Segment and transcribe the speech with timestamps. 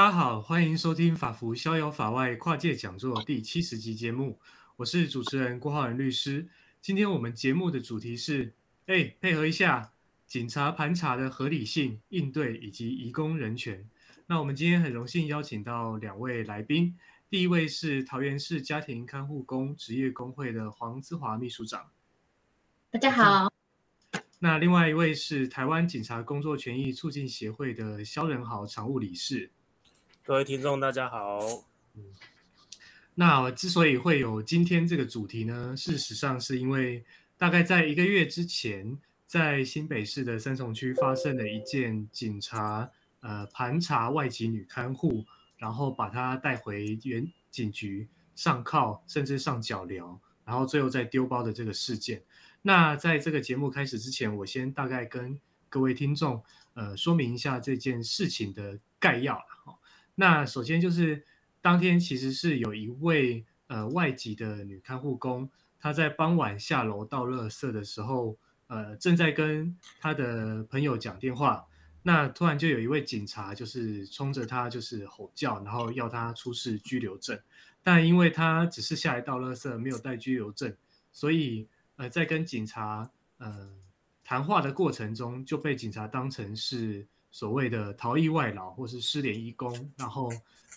[0.00, 4.40] 大家好，欢迎收听法服逍遥法外跨界讲座第七十集节目，
[4.76, 6.48] 我是主持人郭浩然律师。
[6.80, 8.54] 今天我们节目的主题是：
[8.86, 9.92] 哎，配合一下
[10.26, 13.86] 警察盘查的合理性、应对以及移工人权。
[14.26, 16.96] 那我们今天很荣幸邀请到两位来宾，
[17.28, 21.90] 第一位是桃园市家庭看护工职业工会的黄姿华秘书长，
[22.90, 23.52] 大家好。
[24.38, 29.52] 那另外一位是台湾警察工作权益促进协会的肖仁豪常务理事。
[30.22, 31.40] 各位听众，大家好。
[31.94, 32.04] 嗯，
[33.14, 37.02] 那之所以会有今天这个主题呢，事实上是因为
[37.38, 42.88] 大概在一个月之前，在新北市的三重区发生了一件警察
[43.20, 45.24] 呃盘查外籍女看护，
[45.56, 52.22] 然后把她带回原警局上铐，甚至上脚镣，然后最后再丢包的这个事件。
[52.60, 55.40] 那在这个节目开始之前，我先大概跟
[55.70, 59.78] 各位听众呃说明一下这件事情的概要了。
[60.20, 61.24] 那首先就是
[61.62, 71.64] 当天其实是有一位呃外籍的女看护工，她在傍晚下楼倒垃圾的时候，呃正在跟她的朋友讲电话，
[72.02, 77.40] 那突然就有一位警察就是冲着她就是吼叫，然后要她出示拘留证，
[77.82, 80.76] 但因为她只是下来倒垃圾，没有带拘留证，
[81.12, 83.70] 所以呃在跟警察呃
[84.22, 87.06] 谈话的过程中就被警察当成是。
[87.30, 90.30] 所谓的逃逸外劳或是失联义工，然后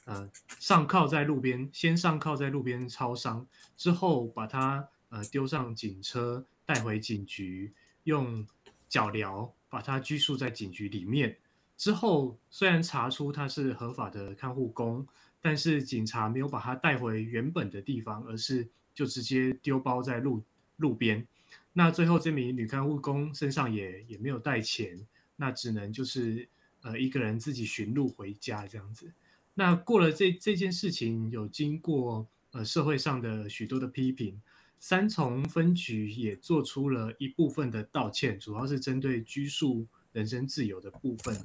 [0.05, 0.29] 呃
[0.59, 3.45] 上靠在路边，先上靠在路边超商，
[3.75, 7.73] 之后把他呃丢上警车带回警局，
[8.03, 8.45] 用
[8.87, 11.35] 脚镣把他拘束在警局里面。
[11.75, 15.05] 之后虽然查出他是合法的看护工，
[15.41, 20.43] 但是警察没有把他带回原本的地方，而是就直接丢包在路
[20.77, 21.27] 路边。
[21.73, 25.05] 那最后这名女看护工身上也也没有带钱。
[25.35, 26.47] 那只能就是
[26.81, 29.11] 呃一个人自己寻路回家这样子。
[29.53, 34.41] 那过了这这件事情，有经过呃社会上的许多的批评，
[34.79, 41.38] 三重分局也做出了一部分的道歉，主要是针对拘束人身自由的部分。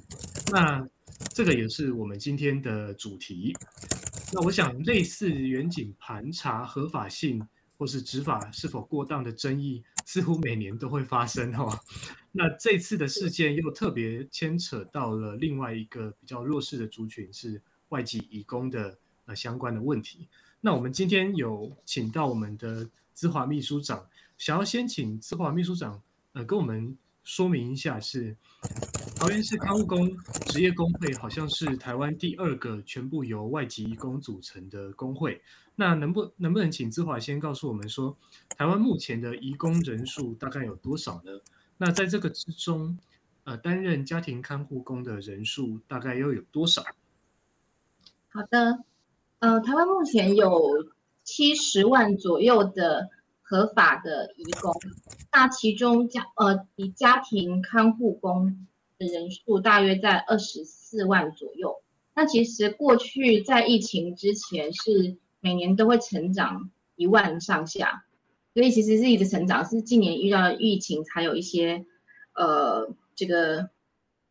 [0.51, 0.87] 那
[1.33, 3.55] 这个也是我们今天的主题。
[4.33, 7.47] 那我想类似远景盘查合法性
[7.77, 11.79] 或是执法是否过当的争议，似乎每年都会发生哦。
[12.31, 20.27] 那这次的事件又特别牵扯到了另外一个比较弱势的族群，是外籍移工的呃相关的问题。
[20.61, 24.07] 那我们今天有请到我们的资华秘书长，
[24.37, 26.01] 想要先请资华秘书长
[26.33, 30.15] 呃跟我们说明一下是，是桃园市康护工
[30.47, 35.41] 职业工会好像是台湾第二个全部由外籍移工组成的工会。
[35.75, 38.15] 那能不能不能请资华先告诉我们说，
[38.57, 41.31] 台湾目前的移工人数大概有多少呢？
[41.79, 42.99] 那在这个之中，
[43.45, 46.83] 呃，担任家庭看护工的人数大概又有多少？
[48.27, 48.83] 好的，
[49.39, 50.91] 呃，台湾目前有
[51.23, 53.09] 七十万左右的
[53.41, 54.71] 合法的移工，
[55.31, 58.67] 那其中家呃以家庭看护工
[58.97, 61.81] 的人数大约在二十四万左右。
[62.13, 65.17] 那其实过去在疫情之前是。
[65.41, 68.03] 每年都会成长一万上下，
[68.53, 71.85] 所以其实是一直成长，是近年遇到疫情才有一些，
[72.33, 73.69] 呃，这个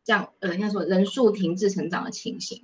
[0.05, 2.63] 这样呃，应该说人数停滞成长的情形。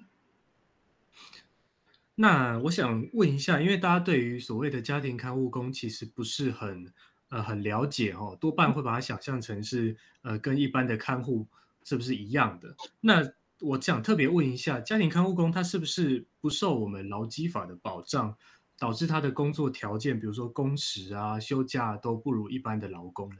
[2.16, 6.92] 那我想问一下，因为大家对于所谓的家庭看护工其实不是很
[7.28, 11.46] 呃很了解哦，多半会把它想象成是呃跟一般的看护
[11.82, 12.74] 是不是一样的？
[13.00, 13.22] 那
[13.60, 18.36] 我想特别问一下，家庭看护工他是不是不受我们劳基法的保障，
[18.78, 23.36] 导致他的工作条件，比如说工时啊、休假都不如一般的劳工呢？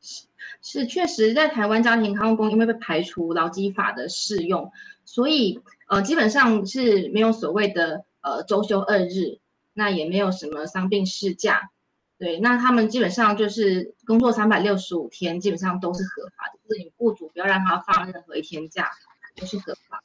[0.00, 0.26] 是
[0.60, 4.72] 是，确实在台湾家庭看护工因为被排除劳基法的适用，
[5.04, 9.38] 所以呃基本上是没有所谓的呃周休二日，
[9.74, 11.70] 那也没有什么伤病事假。
[12.18, 18.90] 对，那他们基本上就是工作三百六十五天，基本上都是合法的，就是你雇主不要让他放任何一天假，
[19.36, 20.02] 都是合法。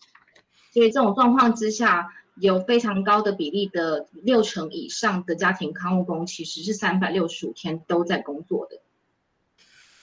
[0.73, 8.79] 所以这种状况之下，有非常高的比例的六成以上的家庭看护工其实是三百六十五天都在工作的。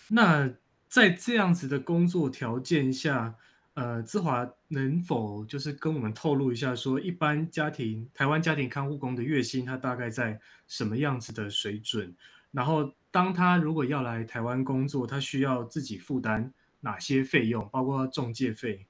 [0.08, 0.52] 那
[0.88, 3.34] 在这样子的工作条件下，
[3.74, 10.38] 呃，志华能否就是跟我们透露一下，说一般家庭台湾家庭看护工的月薪，他大概在
[10.68, 12.14] 什么样子的水准？
[12.52, 18.86] 然后，当他如果要来台湾工作，他需要自己负担哪些费用，包括中介费？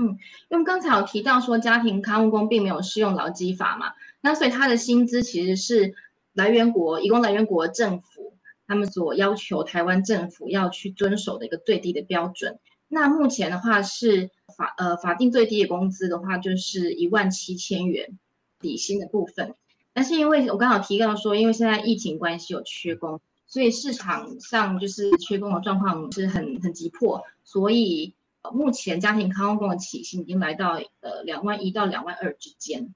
[0.00, 0.16] 嗯，
[0.48, 3.92] 因为刚才有提到说家庭看护工并没有适用劳基法嘛，
[4.22, 5.92] 那所以他的薪资其实是
[6.32, 8.34] 来源国，移工来源国政府
[8.66, 12.58] 他们所要求台湾政府要去遵守的一个最低的标准。
[12.88, 18.18] 那目前的话是法呃法定最低的工资的话就是一万七千元
[18.58, 19.54] 底薪的部分，
[19.92, 28.14] 但是因为我刚好提到说，因为现在疫情关系有缺工，所以市场上就是缺工的状况是很很急迫，所以
[28.52, 32.94] 目前家庭康护工的起薪已经来到呃两万一到两万二之间。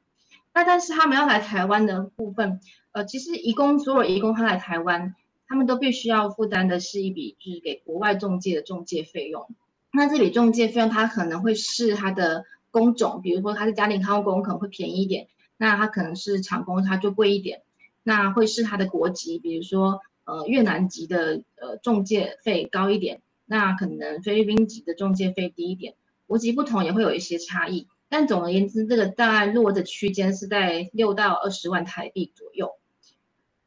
[0.54, 2.60] 那但是他们要来台湾的部分，
[2.92, 5.14] 呃，其实移工所有移工他来台湾，
[5.48, 9.48] 他们都必须要负担的是一笔就是给国外中介的中介费用。
[9.92, 15.26] 那这笔中介费用，他可能会视他的工种，比如说他是家庭看护工，可能会便宜一点；
[15.56, 17.62] 那他可能是厂工，他就贵一点。
[18.04, 25.94] 那会视他的国籍，比如说呃越南籍的呃中介费高一点，那可能菲律宾籍的中介费低一点。
[26.26, 27.86] 国籍不同也会有一些差异。
[28.08, 32.70] 但总而言之，这个大概落的区间是在六到二十万台币左右。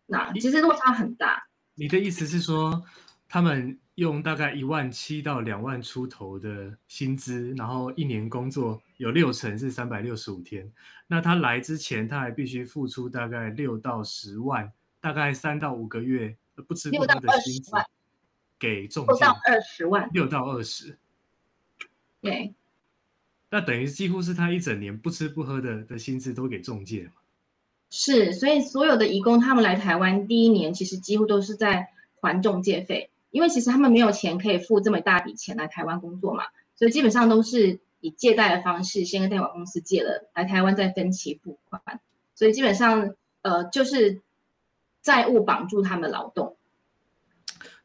[0.06, 1.47] 那其实落差很大。
[1.75, 2.81] 你的意思是说，
[3.27, 10.71] 他们用大概一万七到两万出头的薪资，然后一年工作有六成是三百六十五天。
[11.07, 14.71] 那他来之前，他还必须付出大概六到十万，
[15.01, 16.35] 大概三到五个月
[16.68, 17.71] 不吃不喝的薪资
[18.59, 19.12] 给中介。
[19.12, 20.09] 六到二十万。
[20.13, 20.98] 六到二十。
[22.21, 22.54] 对。
[23.50, 27.12] 那等于几乎是他一整年不吃不喝的的薪资都给中介嘛？
[27.89, 31.88] 是，所以所有的移工他们来台湾第一年，其实几乎都是在
[32.19, 36.44] 还中介费，因为其实他们没有钱可以付这么大笔钱来台湾工作嘛，
[36.75, 42.01] 所以基本上都是以借贷的方式，先跟贷款公司借了，来台湾再分期付款，
[42.36, 44.21] 所以基本上呃就是
[45.01, 46.56] 债务绑住他们的劳动。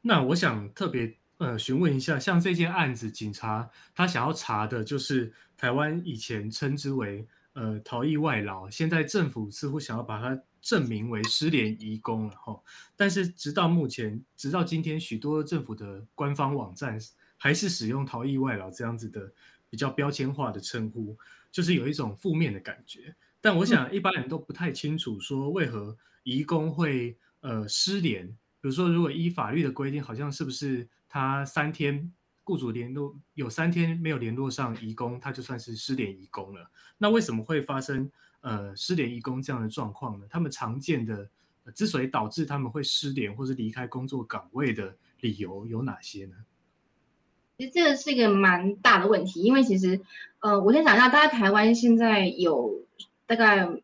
[0.02, 1.16] 那我想特别。
[1.38, 12.62] 呃，询问一下，像这件案子，警察他想要查的就是台湾以前称之为呃逃逸外劳，现在政府似乎想要把它证明为失联移工了哈。
[12.94, 16.96] 但是直到目前，直到今天，许多政府的官方网站
[17.36, 19.32] 还是使用逃逸外劳这样子的
[19.68, 21.18] 比较标签化的称呼，
[21.50, 23.12] 就是有一种负面的感觉。
[23.40, 30.88] 但我想一般人都不太清楚说为何移工会呃失联，比如说如果依法律的规定，好像是不是？
[31.14, 32.10] 他三天
[32.42, 36.70] 雇主联络有三天没有联络上移工，他就算是失联移工了。
[36.96, 38.10] 那为什么会发生
[38.40, 40.26] 呃失联移工这样的状况呢？
[40.30, 41.28] 他们常见的、
[41.74, 46.34] 之所以导致他们会失联或是离开工作岗位的理由有哪些呢？
[47.58, 50.00] 其实这个是一个蛮大的问题，因为其实
[50.40, 52.86] 呃，我先讲一下，大概台湾现在有
[53.26, 53.82] 大概呃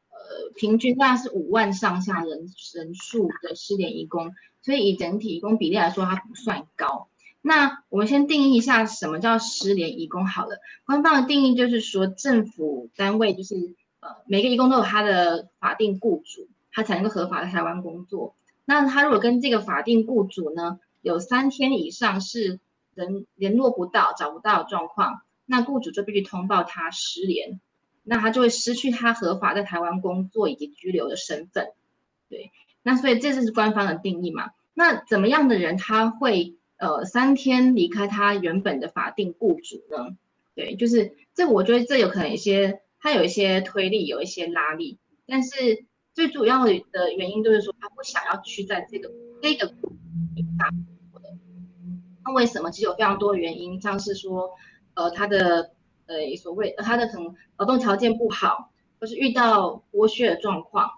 [0.56, 4.32] 平均大概是五万上下人人数的失联移工，
[4.62, 7.08] 所以以整体移工比例来说，它不算高。
[7.40, 10.58] 那我们先定义一下什么叫失联移工好了。
[10.84, 13.54] 官方的定义就是说，政府单位就是
[14.00, 18.34] 呃每个移工都有他的法定雇主，他才能够合法在台湾工作。
[18.64, 22.60] 那他如果跟这个法定雇主呢有三天以上是
[22.94, 27.60] 人联络不到、找不到状况，那雇主就必须通报他失联，
[28.02, 31.72] 那他就会失去他合法在台湾工作以及居留的身份。
[32.28, 32.50] 对，
[32.88, 34.50] 那所以这就是官方的定义嘛。
[34.74, 36.54] 那怎么样的人他会？
[36.80, 40.16] 呃，三天离开他原本的法定雇主呢？
[40.54, 44.96] 对，就是这，我觉得这有可能一些，他有一些推力，有一些拉力，
[45.26, 49.10] 但是最主要的原因就是说，他不想要去在这个
[49.42, 49.96] 这个雇主
[51.18, 51.36] 的。
[52.24, 52.70] 那为什么？
[52.70, 54.52] 其实有非常多的原因，像是说，
[54.94, 55.72] 呃，他的
[56.06, 58.70] 呃所谓他的可能劳动条件不好，
[59.00, 60.92] 或是遇到剥削的状况，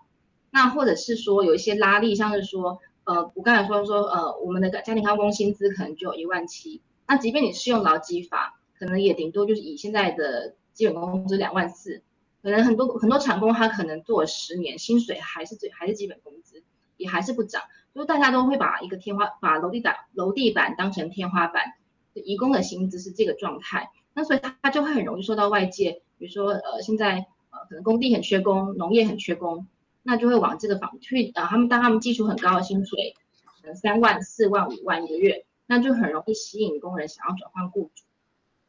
[0.50, 2.80] 那或者是说有一些拉力，像是说。
[3.04, 12.02] 呃，我刚才说说，呃，我们的家庭看工薪资可能就有一万七，那即便你适用劳基法，可能也顶多就是以现在的基本工资两万四，
[12.40, 16.62] 可能很多很多厂工他可能做了十年，薪水还是最还是基本工资，
[16.98, 17.62] 也还是不涨，
[17.94, 21.72] 所以大家都会把一个天花把楼地板楼地板当成天花板，
[22.12, 29.66] 移工的薪资是这个状态，那所以他他就会很容易受到外界，比如说呃现在呃可能工地很缺工，农业很缺工。
[30.02, 33.14] 那就会往这个方去啊，他们当他们基础很高的薪水，
[33.62, 38.04] 呃，三万、四万、五万一个月，那就很容易吸引工人想要转换雇主。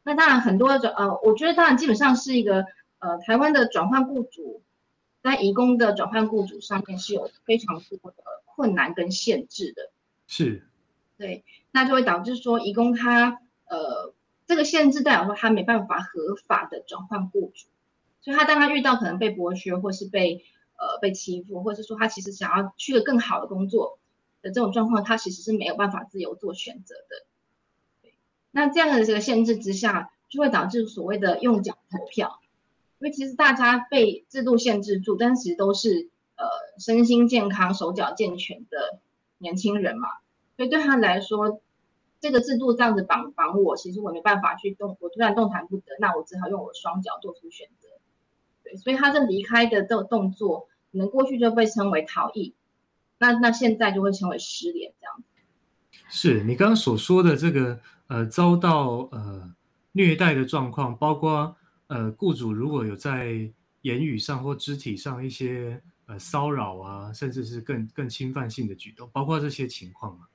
[0.02, 2.66] 那当然很多转呃，我觉得当然基本上是一个
[2.98, 4.62] 呃，台湾的转换雇主，
[5.22, 9.90] 在移工的转换雇主上面是有非常多的困难跟限制的。
[10.26, 10.66] 是，
[11.16, 14.12] 对，那就会导致说移工他呃
[14.46, 17.66] 这个限制代表说他没办法合法的转换雇主，
[18.20, 20.44] 所以他当他遇到可能被剥削或是被
[20.82, 24.00] 呃，被欺负，或者是说他其实想要去个更好的工作
[24.42, 28.10] 的这种状况，他其实是没有办法自由做选择的。
[28.50, 32.40] 那这样的这个限制之下，就会导致所谓的用脚投票，
[32.98, 36.44] 因为其实大家被制度限制住，但其实都是呃
[36.80, 38.98] 身心健康、手脚健全的
[39.38, 40.08] 年轻人嘛，
[40.56, 41.60] 所以对他来说，
[42.18, 47.88] 这个制度这样子绑绑我，其实我没办法去动，我突然动弹不得，那我只好用我双脚做出选择。
[48.64, 52.54] 对，所以他这离开的这个动作，可能过去就被称为逃逸，
[53.18, 55.24] 那那现在就会称为失联这样子。
[56.08, 59.50] 是你刚刚所说的这个呃遭到呃
[59.92, 61.56] 虐待的状况，包括
[61.86, 70.26] 呃雇主如果有在言语上或肢体上一些呃骚扰啊，甚至是更更侵犯性的举动，包括这些情况吗？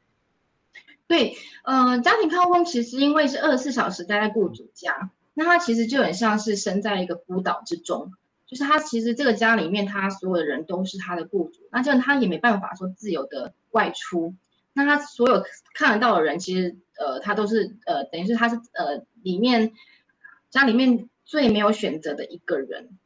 [1.08, 8.12] 对，呃，家庭看护工其实因为是二十四小时待在雇主家，那他其实就很像是身在一个孤岛之中，
[8.48, 14.34] 就是他其实这个家里面他所有的人都是他的雇主，那这样他也没办法说自由的外出，
[14.74, 15.44] 那他所有
[15.75, 19.74] 看得到的人，其实呃他都是呃等于是他是呃里面
[20.50, 22.98] 家里面最没有选择的一个人，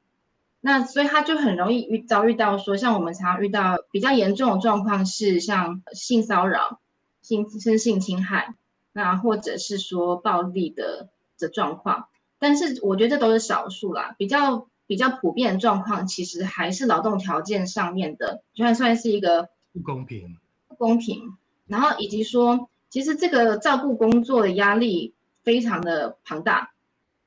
[0.61, 6.79] 那所以他就很容易遇遭遇到说，像我们常常遇到比较严重的状况是像性骚扰。
[7.23, 8.55] 性身性侵害，
[8.93, 11.07] 那或者是说暴力的
[11.37, 12.07] 的状况，
[12.39, 14.15] 但是我觉得这都是少数啦。
[14.17, 21.37] 比较比较普遍的状况，其实还是劳动条件上面的，就算算是一个不公平，不公平。
[21.65, 26.73] 然后以及说，其实这个照顾工作的压力非常的庞大，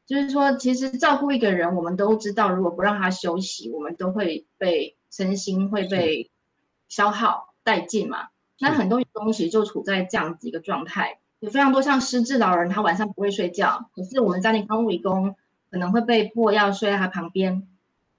[0.04, 6.30] 就是说，其实照顾一个人，我们都知道，如果不让他休息，我们都会被身心会被
[6.90, 8.28] 消耗殆尽嘛。
[8.61, 15.35] 那很多东西就处在这样子一个状态，有非常多像失智老人，他晚上不会睡觉，可是我们家庭康护理工
[15.75, 17.66] 可能会被迫要睡在他旁边。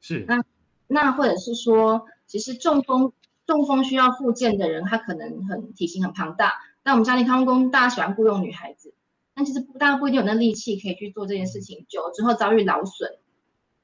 [0.02, 0.26] 是。
[0.28, 0.44] 那
[0.88, 3.14] 那或者是说，其实中风
[3.48, 6.52] 中风需要复健的人，他可能很体型很庞大。
[6.84, 8.94] 那我们家庭看护工大家喜欢雇佣女孩子，
[9.34, 13.10] 但其实大家不一定有那力气可以去做这件事情，久了之后遭遇劳损，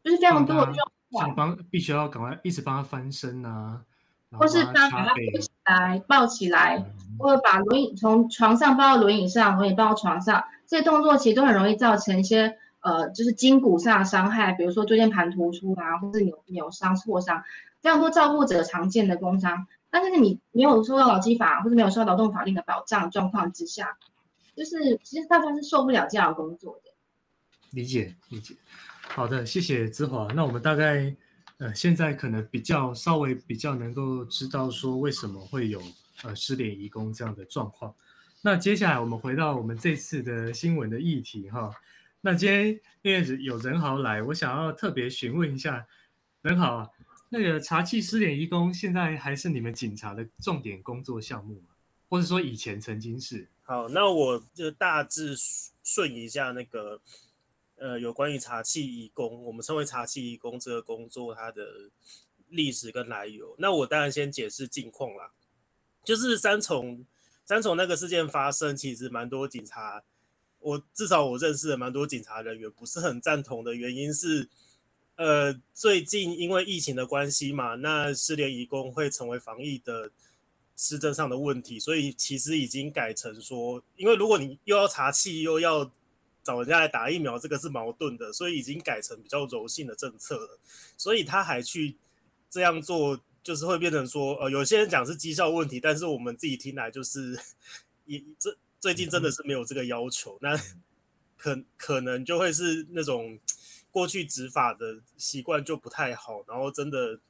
[0.03, 0.75] 就是非常多的状
[1.09, 1.25] 况。
[1.25, 3.81] 想帮必须要赶快一直帮他翻身啊。
[4.33, 6.85] 或是帮把他扶起来、抱起来，
[7.19, 17.43] 或者把轮椅从床上抱到轮椅上，轮椅抱到床上，这些动作其实都很容易造成一些呃，就是筋骨上的伤害，比如说椎间盘突出啊，或是扭扭伤、挫伤，
[17.81, 19.65] 非常多照顾者常见的工伤。
[19.89, 23.97] 但是你没有受到劳基法或者没有受到劳动法令的保障状况之下，
[24.55, 26.91] 就是其实大家是受不了这样的工作的。
[27.71, 28.55] 理解理解，
[29.07, 30.27] 好的，谢谢姿华。
[30.35, 31.15] 那我们大概。
[31.57, 35.79] 呃，现在可能比较稍微比较能够知道说为什么会有
[36.23, 37.93] 呃失联移工这样的状况。
[38.41, 41.71] 那接下来我们回到我们这次的新闻的议题哈。
[42.21, 45.85] 那今天因为有任豪来，我想要特别询问一下
[46.41, 46.89] 任豪啊，
[47.29, 51.69] 那个茶器失联移工现在还是你们警察的重点工作项目吗？
[52.07, 53.49] 或者说以前曾经是？
[53.63, 55.35] 好，那我就大致
[55.83, 57.01] 顺一下那个。
[57.77, 61.89] 呃，有关于茶器义工，我们称为茶器义工这个工作，它的
[62.47, 63.55] 历史跟来由。
[63.57, 65.31] 那我当然先解释近况啦，
[66.03, 67.03] 就是三重
[67.43, 70.03] 三重那个事件发生，其实蛮多警察，
[70.61, 74.47] 我至少我认识的蛮多警察人员不是很赞同的原因是，
[75.15, 80.11] 呃，最近因为疫情的关系嘛，那失联移工会成为防疫的
[80.75, 85.91] 施政上的问题，所以其实已经改成说，因为如果你又要查气又要
[86.43, 90.59] 找人家来打疫苗，这个是矛盾的，所以已经改成比较柔性的政策了。
[90.97, 91.95] 所以他还去
[92.49, 97.39] 这样做，就是会变成说，呃，有些人讲是绩效问题，但是我们自己听来就是，
[98.05, 100.37] 也这最近真的是没有这个要求。
[100.41, 100.59] 那
[101.37, 103.39] 可可能就会是那种
[103.89, 107.21] 过去执法的习惯就不太好，然后真的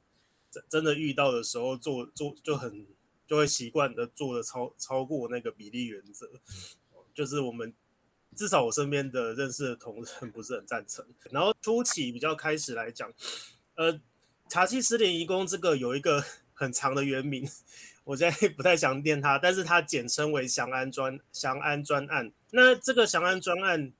[0.50, 2.84] 真真的遇到的时候做做就很
[3.28, 6.28] 就会习惯的做的超超过那个比例原则，
[7.14, 7.72] 就是我们。
[8.34, 11.04] 至少我身边的认识的同仁不是很赞成。
[11.30, 13.12] 然后初期比较开始来讲，
[13.74, 14.00] 呃，
[14.48, 17.46] 茶器失联移工这个有一个很长的原名，
[18.04, 22.30] 我现在 不太想念它，但是它简称为翔安专翔安专案。
[22.50, 23.92] 那这个翔安专案，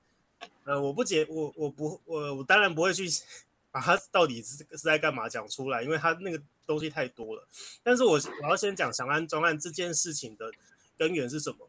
[0.64, 3.06] 呃，我不解，我我不我我当然不会去
[3.71, 7.47] 把它到底是是在干嘛讲出来，因为它那个东西太多了。
[7.82, 10.52] 但是我我要先讲翔安专案这件事情的
[10.97, 11.68] 根源是什么。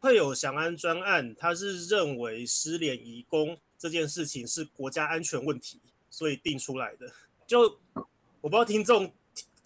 [0.00, 7.10] 会有翔安专案，他是认为失联移工这件事情是国家安全问题，所以定出来的。
[7.48, 7.62] 就
[8.40, 9.12] 我不知道听众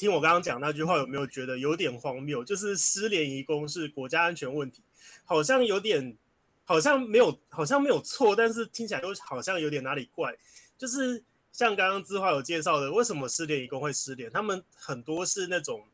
[0.03, 2.43] 听，我刚刚讲那句话有没有觉得有点荒谬？
[2.43, 4.83] 就是失联移工是国家安全问题，
[5.25, 6.17] 好像有点，
[6.65, 10.37] 好像没有，好像没有错，但是听起来又好像有点哪里怪。
[10.77, 14.29] 就是像刚刚志华有介绍的，为什么失联移工会失联？
[14.29, 15.87] 他们很多是那种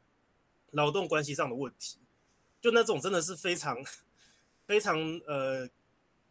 [0.70, 1.98] 劳动关系上的问题，
[2.62, 3.76] 就那种真的是非常。
[4.68, 5.66] 非常呃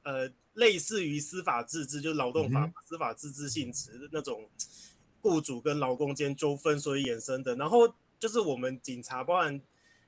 [0.03, 4.47] 呃类似于司法自治，就是劳动法、嗯、司法自治性质的那种
[5.27, 7.55] 雇主跟劳工间纠纷所以衍生的。
[7.55, 9.61] 然后就是我们警察，包含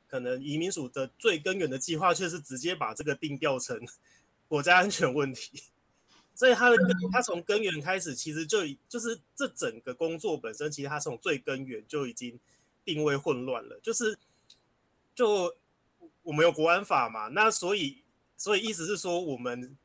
[0.07, 3.77] 可能移民署的最根源的计划，却是直接把这个定调成
[4.47, 5.63] 国家安全问题。
[6.33, 12.39] 所以他的根，他从根源开始，其实就就是这整个工作本身，其实他从最根源就已经
[12.85, 13.77] 定位混乱了。
[13.83, 14.17] 就是
[15.13, 15.53] 就
[16.23, 18.03] 我们有国安法嘛，那所以
[18.38, 19.77] 所以意思是说，我们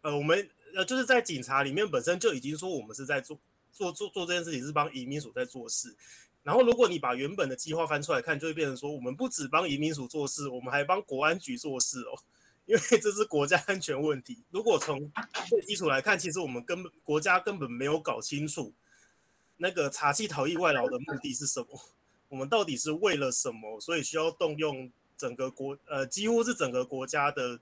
[0.00, 3.38] 呃我们呃就是在警察里面本身就已经说我们是在做
[3.78, 5.94] 做做做这件事情，是帮移民署在做事。
[6.42, 12.18] 然后如果你把原本的计划翻出来看，就会变成说，我们不止帮移民署做事，我们还帮国安局做事哦。
[12.66, 14.42] 因为这是国家安全问题。
[14.50, 15.10] 如果从
[15.48, 18.72] 最基础来看，其实我们根本国家根本没有搞清楚
[19.58, 21.80] 那个查缉逃逸外劳的目的是什么。
[22.28, 23.80] 我们到底是为了什么？
[23.80, 27.58] 所以需要动用整个国呃，几乎是整个国家的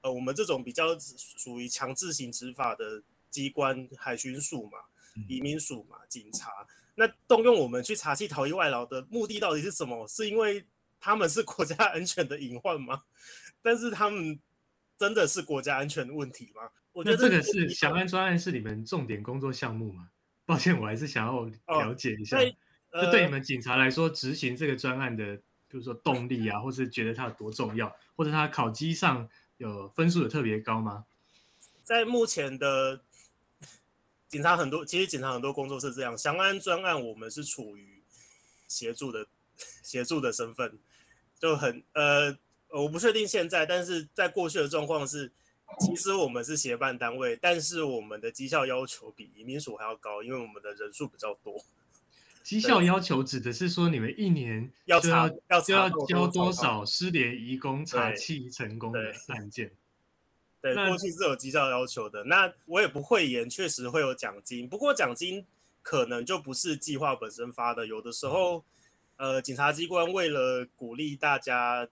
[0.00, 4.78] 呃，我们这种比较属于强制性执法的机关，海巡署嘛、
[5.28, 6.50] 移民署嘛、警察。
[6.94, 10.06] 那动用我们去查缉逃逸外劳的目的到底是什么？
[10.06, 10.64] 是因为
[11.00, 13.02] 他们是国家安全的隐患吗？
[13.62, 14.38] 但是他们
[14.98, 16.70] 真的是国家安全的问题吗？
[16.92, 20.10] 我觉得这个是翔安专案是你们重点工作项目吗？
[20.44, 21.44] 抱歉，我还是想要
[21.80, 22.38] 了解一下。
[22.38, 22.54] 这、哦
[23.00, 25.36] 呃、对你们警察来说，执行这个专案的，
[25.68, 29.26] 比如说动力啊，或是觉得它有多重要，或者它考绩上
[29.56, 31.06] 有分数有特别高吗？
[31.82, 33.00] 在目前的
[34.32, 36.16] 警察很多，其实警察很多工作是这样。
[36.16, 38.02] 翔安专案我们是处于
[38.66, 39.26] 协助的
[39.84, 40.78] 协助的身份，
[41.38, 42.36] 就很呃。
[42.70, 45.30] 我不确定现在，但是在过去的状况是，
[45.78, 51.62] 其实我们是协办单位，但是我们的绩效要求比移民署还要高，因为我们的人数比较多。
[52.42, 59.70] 绩效要求指的是说，你们一年要查要就要交多少失联移工查缉成功的案件？
[60.62, 62.24] 对，对过去是有绩效要求的。
[62.24, 65.44] 那我也不讳言，确实会有奖金，不过奖金
[65.82, 68.64] 可能就不是计划本身发的，有的时候，
[69.16, 71.88] 呃，警察机关为了鼓励大家。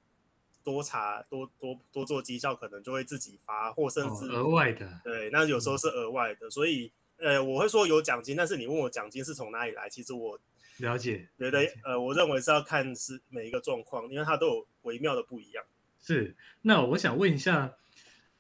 [0.63, 4.87] 多查多多多做绩效，可能就会自己发，或甚至额外的。
[5.03, 10.39] 对，那有时候是额外的，所以呃，我会说有奖金，但是你问我奖金是从哪里来，其实我
[10.77, 15.65] 了解，觉得呃，我认为是要看是每一个状况，因为它都有微妙的不一样。
[15.99, 17.75] 是，那我想问一下，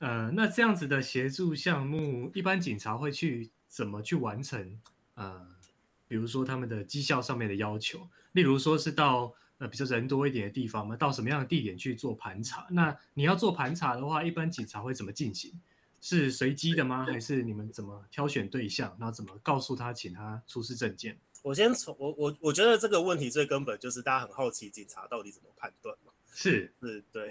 [0.01, 4.79] 呃，那这样子的协助项目，一般警察会去怎么去完成？
[5.15, 5.47] 呃，
[6.09, 9.33] 比如说他们的绩效上面的要求，例如说是到。
[9.61, 12.67] 呃，比较人多一点的地方嘛，到什么样的地点去做盘查？
[12.71, 15.53] 那你要做盘查的话，一般警察会怎么进行？
[16.01, 17.05] 是随机的吗？
[17.05, 18.97] 还是你们怎么挑选对象？
[18.99, 21.19] 然后怎么告诉他，请他出示证件？
[21.43, 26.13] 我先从我我我觉得这个问题最根本就是大家很好奇警察到底怎么判断嘛？
[26.33, 27.31] 是是，对。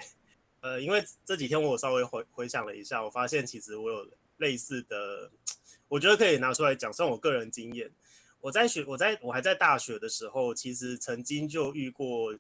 [0.62, 5.32] 呃，因为这几天我稍微回回想了一下，我发现其实我有类似的，
[5.88, 7.92] 我觉得可以拿出来讲，算我个人经验。
[8.42, 12.38] 我在学，我在我还在大学的时候，其实曾经就遇过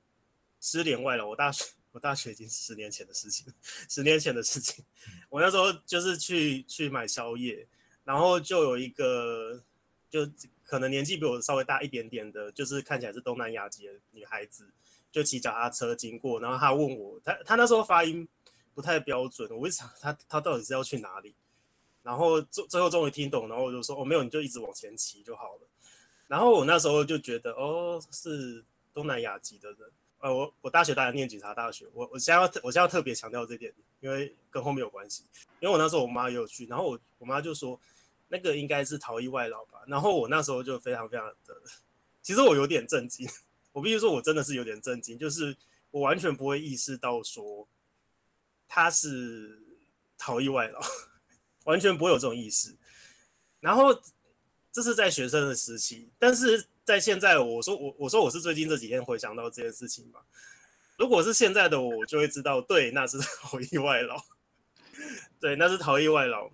[0.62, 1.27] 失联外了。
[1.27, 3.45] 我大学，我大学已经十年前的事情，
[3.89, 4.84] 十年前的事情。
[5.27, 7.67] 我那时候就是去去买宵夜，
[8.05, 9.62] 然后就有一个，
[10.10, 10.25] 就
[10.63, 14.71] 可能年纪比我稍微大一点点的，就是看起来是东南亚籍的女孩子，
[15.12, 18.28] 就骑脚踏车经过，然后他问我，他他那时候发音
[18.74, 21.34] 不太标准，我一想他他到底是要去哪里？
[22.04, 25.62] 然后最最后终于听懂，然后我就说哦没有，你就一直往前骑就好了。
[26.28, 29.80] 然后我那时候就觉得，哦，是东南亚籍的人。
[30.19, 35.24] 呃，我我大学当然念警察大学，我我现在要我现在要特别强调这点，因为跟后面有关系。
[35.60, 37.80] 因为我那时候我妈也有去，然后我我妈就说，
[38.28, 39.80] 那个应该是逃逸外劳吧。
[39.88, 41.56] 然后我那时候就非常非常的，
[42.22, 43.28] 其实我有点震惊。
[43.80, 45.56] 我必须说，我真的是有点震惊，就是
[45.89, 47.68] 我完全不会意识到说
[48.68, 49.63] 他是
[50.18, 50.80] 逃逸外劳，
[51.63, 52.76] 完全不会有这种意识。
[53.60, 54.00] 然后。
[54.72, 60.20] 这是在学生的时期，但是在现在，我说我我说我是最近这几天回想到这件事情嘛。
[60.96, 64.24] 如果是现在的我，我就会知道，对，那是逃逸外劳，
[65.39, 66.52] 对，那是逃逸外劳。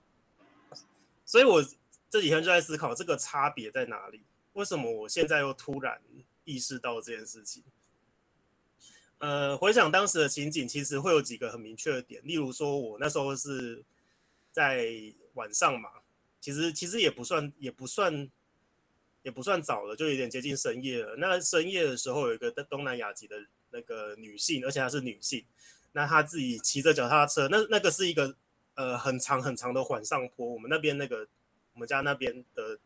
[1.26, 1.62] 所以我
[2.10, 4.24] 这几天就在思考这个差别在哪里？
[4.54, 6.02] 为什么我现在又突然
[6.46, 7.62] 意识到这件事情？
[9.18, 13.84] 呃，回想当时的情景，其实会有几个很明确的点，例如说我那时候是
[14.52, 14.88] 在
[15.34, 15.90] 晚上嘛。
[16.40, 18.30] 其实其实也不算也不算
[19.24, 21.16] 也不算早了，就有点接近深夜了。
[21.16, 23.36] 那深夜的时候，有一个东南亚籍的
[23.72, 25.44] 那个女性，而且她是女性。
[25.94, 28.36] 那她自己骑着脚踏车，那那个是一个
[28.76, 30.46] 呃很长很长的缓上坡。
[30.46, 31.28] 我们那边那个
[31.74, 32.78] 我们家那边的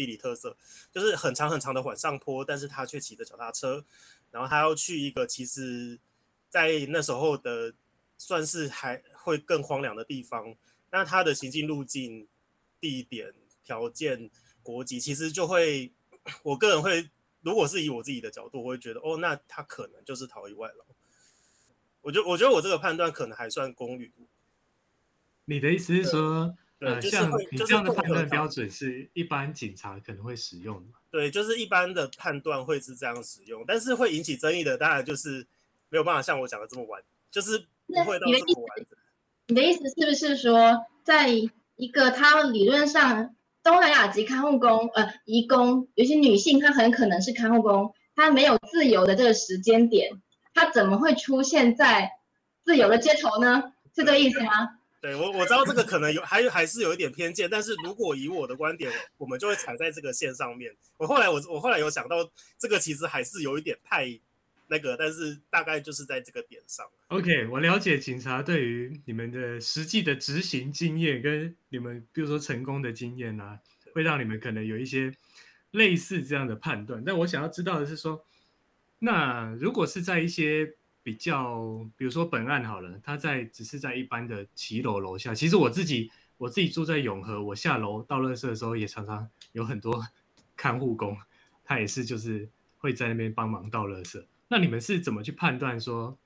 [0.00, 0.56] 地理特色
[0.90, 3.84] 就是很长很长的缓上坡，但是他却骑着脚踏车，
[4.30, 5.98] 然后他要去一个其实，
[6.48, 7.74] 在那时候的
[8.16, 10.56] 算是还会更荒凉的地方。
[10.90, 12.26] 那他的行进路径。
[12.82, 14.30] 地点、条件、
[14.62, 15.92] 国籍，其实就会，
[16.42, 17.10] 我个人会，
[17.42, 20.86] 如果是以我自己的角度，我会觉得，哦，那他可能就是逃逸外劳。
[22.00, 24.10] 我觉我觉得我这个判断可能还算公允。
[25.44, 30.88] 你的意思是说，呃，就是像你这样的判断标准是一般警察可能会使用的？
[31.10, 35.46] 对，就是一般的判断会是这样使用，但是会引起争议的，当然就是
[35.90, 38.98] 没有办法像我讲的这么完，就是不会到这么完整。
[39.48, 50.22] 你的意思是不是说，在一个他理论上东南亚籍看护工，呃，移工，有些女性她很可能是看护工，她没有自由的这个时间点，
[50.54, 52.10] 她怎么会出现在
[52.64, 53.74] 自由的街头呢？
[53.94, 54.78] 是这个意思吗？
[55.00, 60.76] 对，我我知道这个可能有还还是有一点偏见，但是如果以我的观点，我们就会踩在这个线上面。
[60.98, 62.16] 我后来我我后来有想到，
[62.58, 64.20] 这个其实还是有一点太
[64.68, 66.86] 那个，但是大概就是在这个点上。
[67.08, 73.58] OK，我了解警察对于你们的实际的执行经验跟你们比如说成功的经验啊，
[73.94, 75.10] 会让你们可能有一些
[75.70, 77.02] 类似这样的判断。
[77.02, 78.22] 但我想要知道的是说，
[78.98, 85.34] 那如果是在一些比较，比如说本案好了，他在只是在一般的骑楼楼下。
[85.34, 90.04] 其实我自己我自己住在永和，我下楼倒垃圾的时候，也常常有很多
[90.56, 91.16] 看护工，
[91.64, 94.22] 他也是就是会在那边帮忙倒垃圾。
[94.48, 96.18] 那你们是怎么去判断说，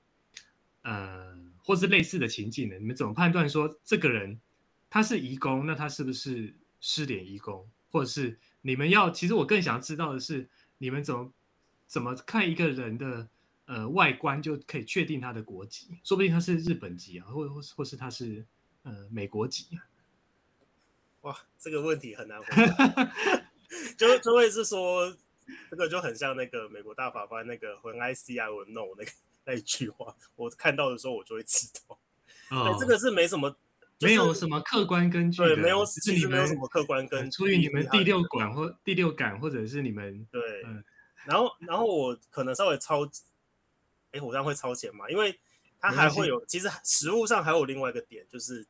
[0.81, 2.77] 呃，或是类似的情境呢？
[2.77, 4.39] 你们怎么判断说这个人
[4.89, 7.65] 他是移工，那他是不是失联移工？
[7.89, 9.09] 或者是你们要？
[9.09, 11.31] 其实我更想知道的是，你们怎么
[11.87, 13.29] 怎么看一个人的？
[13.67, 18.45] 呃，外观就可以确定他的国籍，说不定他是日本籍啊，或或或是他是
[18.83, 19.79] 呃美国籍。
[21.21, 23.11] 哇，这个问题很难回答，
[23.97, 25.11] 就就会是说，
[25.71, 29.11] 这个就很像那个美国大法官那个 When I see I will know 那个
[29.45, 31.97] 那一句话，我看到的时候我就会知道。
[32.55, 33.49] 哦，这个是没什么，
[33.97, 40.83] 就是、没有什么客观根据，对，没有，其实没有什么客观根据，出于你们第六感或第六感，或者是你们对，嗯、
[41.25, 43.09] 然后然后我可能稍微超。
[44.15, 45.09] 哎，我这样会超前吗？
[45.09, 45.37] 因为
[45.79, 48.65] 它还会有，其实实物上还有另外一个点，就是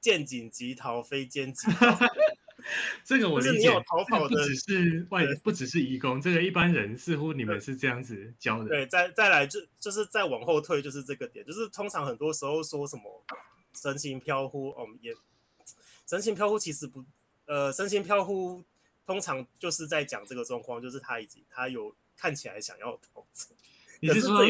[0.00, 1.98] 见警即逃，非奸即盗。
[3.04, 3.52] 这个我理解。
[3.52, 8.68] 就是你有逃跑的，不只是外，不只是移工，这个一般人似乎你们是这样子教的。
[8.68, 13.24] 对，再再来就就是再往后退，就是这个点，就是通常很多时候说什么
[13.72, 15.14] 神情飘忽，哦，也
[16.06, 17.04] 神情飘忽，其实不，
[17.46, 18.62] 呃，神情飘忽
[19.06, 23.54] 通常就是在讲这个状况，就是他已经他有看起来想要逃走。
[24.00, 24.40] 你是说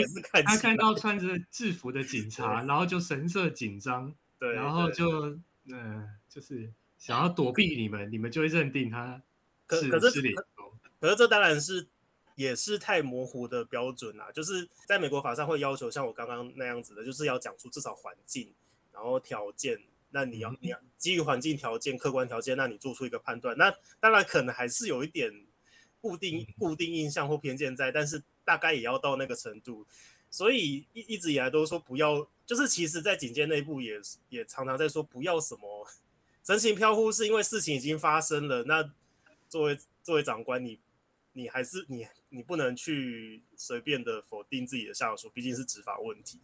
[0.45, 5.31] 他看到穿着制服的警察，然后就神色紧张，对，然后就
[5.67, 9.23] 嗯、呃，就是想要躲避你们，你们就会认定他
[9.71, 10.23] 是可是
[11.01, 11.87] 可是这当然是
[12.35, 14.31] 也是太模糊的标准啦。
[14.33, 18.53] 就是在美国法上会要求像我刚刚那样子的，就是要讲出至少环境，
[18.93, 19.81] 然后条件。
[20.11, 23.55] 那你要你要基于环境条件、客观条件，那你做出一个判断。
[23.59, 25.31] 那当然可能还是有一点
[26.01, 28.23] 固定固定印象或偏见在，但是。
[28.49, 29.87] 大概也要到那个程度，
[30.31, 35.87] 所以一一直以来都说不要，就是其实，在警界内部也也常常在说不要什么
[36.43, 38.65] 神情飘忽，是因为事情已经发生了。
[38.65, 38.91] 那
[39.51, 40.81] 作为作为长官，你
[41.35, 46.41] 你还是你你不能去随便的否定自己的下属，毕竟是执法问题。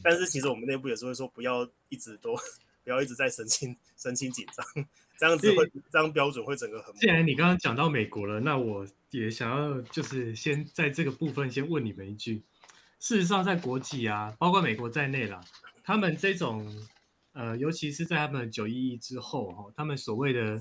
[0.00, 2.36] 但是其实我们内部也是会说，不要一直都
[2.84, 4.64] 不要一直在神情神情紧张，
[5.18, 6.94] 这样子会这样标准会整个很。
[6.94, 8.86] 既然你刚刚讲到美国了，那我。
[9.10, 12.42] 也想要就是先在这个部分先问你们一句，
[13.00, 15.40] 事实上在国际啊，包括美国在内啦，
[15.82, 16.70] 他们这种
[17.32, 20.58] 呃，尤其是在他们九一一之后哈，他们所谓的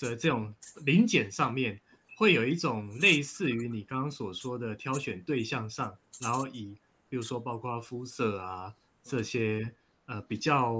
[0.00, 1.80] 的这种临检上面，
[2.18, 6.76] 会有一种类似于你刚刚所说的挑选对象上，然后以
[7.08, 9.72] 比如说包括肤色啊这些
[10.04, 10.74] 呃比较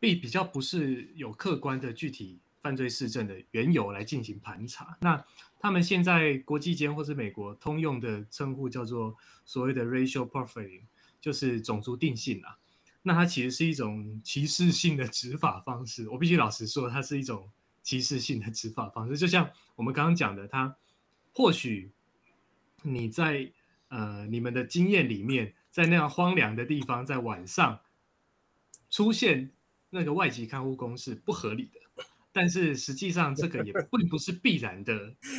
[0.00, 5.24] 比比较不是有客观的具体犯罪事证的缘由来进行盘查，那。
[5.60, 10.82] 他们现在国际间或是美国通用的称呼叫做所谓的 racial profiling，
[11.20, 12.56] 就是种族定性啊。
[13.02, 16.08] 那它其实是一种歧视性的执法方式。
[16.10, 17.50] 我必须老实说，它是一种
[17.82, 19.18] 歧视性的执法方式。
[19.18, 20.76] 就像我们刚刚讲的，它
[21.34, 21.90] 或许
[22.84, 23.50] 你在
[23.88, 27.80] 呃你们的经验里面，在那样荒凉的地方，在晚上
[28.88, 29.50] 出现
[29.90, 32.04] 那个外籍看护工是不合理的。
[32.30, 34.96] 但是实际上，这个也 并不是必然的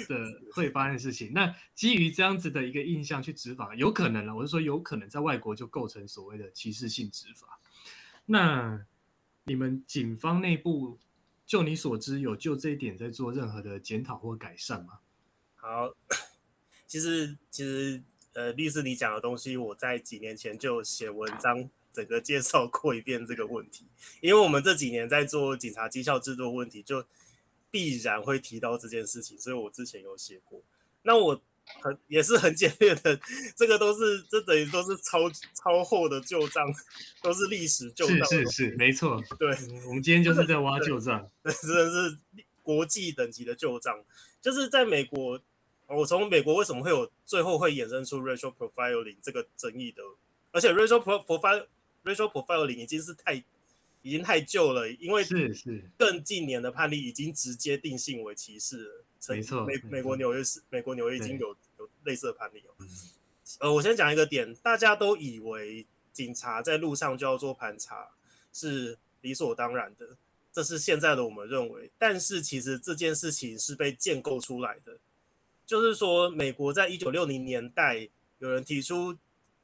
[0.07, 1.31] 的会发生的事情。
[1.31, 4.35] 那基于这样子的一个印象去执法，有可能了。
[4.35, 7.59] 我是说，有可能在外国就构成所谓的歧视性执法。
[8.25, 8.85] 那
[9.45, 10.97] 你们警方内部，
[11.45, 14.99] 就你所知，有就这一点在做任何的检讨或改善吗？
[15.55, 15.95] 好，
[16.85, 21.69] 其实其实呃，律师你讲的东西，我在几年前就写文章。
[21.93, 23.85] 整个介绍过一遍这个问题，
[24.21, 27.05] 因为我们这几年在做警察绩效制度问题，就
[27.71, 30.61] 必然会提到这件事情，所以我之前有写过。
[31.03, 31.41] 那我
[31.81, 33.19] 很也是很简略的，
[33.55, 36.65] 这个都是这等于都是超超厚的旧账，
[37.21, 38.25] 都是历史旧账。
[38.25, 39.21] 是是是，没错。
[39.37, 39.49] 对，
[39.87, 42.17] 我们今天就是在挖旧账， 真的是
[42.63, 44.03] 国际等级的旧账。
[44.41, 45.39] 就是在美国，
[45.87, 50.01] 我从美国为什么会有最后会衍生出 racial profiling 这个争议的，
[50.51, 51.67] 而且 racial profile
[52.09, 53.35] racial profiling 已经是太
[54.01, 59.05] 已经太旧了，因为是是更近年的判例已经直接定性为歧视了。
[59.27, 62.73] 没错，美美国纽约市，美国纽约已经有有类似的判例了。
[62.79, 62.87] 嗯、
[63.59, 68.11] 呃，我先讲一个点，大家都以为警察在路上就要做盘查
[68.53, 70.15] 是理所当然的，
[70.53, 71.91] 这是现在的我们认为。
[71.97, 74.97] 但是其实这件事情是被建构出来的，
[75.65, 79.17] 就是说美国在一九六零年代有人提出，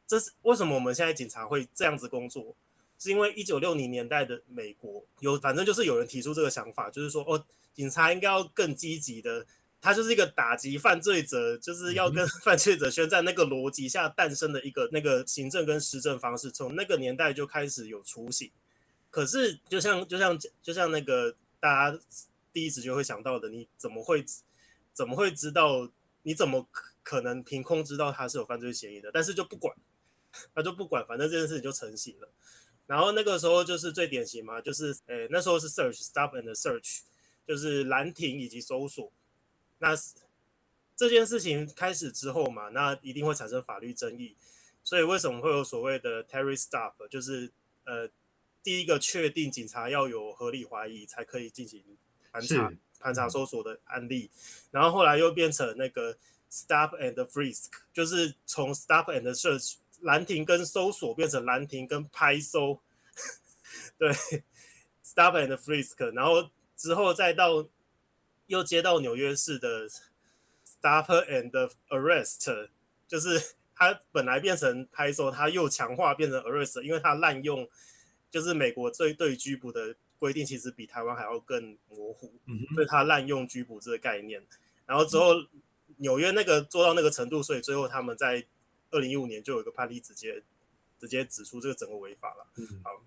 [0.08, 2.56] 这是为什么我们现在警察会这样子工作，
[2.98, 7.46] 是因为一九六零年代的美国有，反正就是有人提出这个想法，就是说哦。
[7.76, 9.46] 警察应该要更积极的，
[9.82, 18.50] 他就是一个打击犯罪者，就是要跟 犯罪者宣战那个逻辑下诞生的一个那个行政跟施政方式，从那个年代就开始有雏形。
[19.10, 22.00] 可是就像就像就像那个大家
[22.54, 24.24] 第一直觉会想到的，你怎么会
[24.94, 25.91] 怎么会知道？
[26.24, 26.65] 你怎么
[27.04, 29.12] 可能凭空知道他是有犯罪嫌疑的？
[29.13, 29.76] 但是就不管，
[30.54, 32.30] 他就不管，反正这件事情就成型了。
[32.88, 37.02] 然后那个时候就是最典型嘛，就是诶那时候是 search stop and search。
[37.48, 39.13] 就是拦停以及搜索，
[39.78, 39.95] 那
[40.95, 44.36] 这件事情开始之后嘛，那一定会产生法律争议。
[44.84, 46.93] 所以为什么会有所谓的 Terry stop？
[47.08, 47.52] 就是
[47.84, 48.10] 呃，
[48.63, 51.84] 第一个确定警察要有合理怀疑才可以进行
[52.32, 54.32] 盘查、盘查搜索的案例。
[54.71, 56.17] 然后后来又变成那个
[56.50, 62.80] stop and frisk，就是从 stop and search 拦停跟搜索变成兰亭跟拍搜。
[63.98, 64.12] 对
[65.04, 66.50] ，stop and frisk，然后。
[66.78, 67.66] 之后再到
[68.48, 69.88] 又接到纽约市的
[70.66, 72.70] stop and arrest，
[73.08, 77.66] 就是他本来变成拍搜，他又强化变成 arrest，因为他滥用
[78.30, 82.34] 就是美国对对拘捕的规定，其实比台湾还要更模糊，
[82.74, 84.46] 所以他滥用拘捕这个概念。
[84.86, 85.34] 然后之后
[85.98, 88.46] 纽约那个做到那个程度，所以最后他们在
[88.96, 90.42] 二零一五年就有一个判例直接
[91.00, 92.48] 直接指出这个整个违法了。
[92.84, 93.04] 好。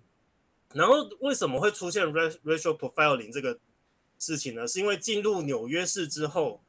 [0.73, 3.59] 然后为什么会出现 racial profiling 这个
[4.19, 4.67] 事情呢？
[4.67, 6.61] 是因为进入纽约市之后，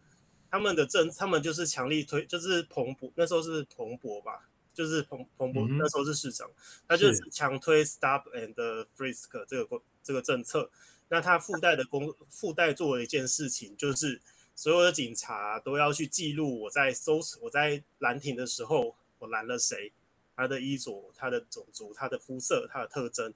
[0.51, 6.51] 他们的政，他们就是强力推，就是彭博那时候是彭博吧，就是彭彭博那时候是市长，
[6.89, 8.55] 他就是强推 stop and
[8.97, 10.71] frisk 这个这个政策。
[11.11, 14.19] 那他附带的工附带做了一件事情，就是
[14.55, 19.93] 所有的警察都要去记录我在搜我在拦停的时候，我拦了谁，
[20.35, 23.33] 他的衣着、他的种族、他的肤色、他的特征。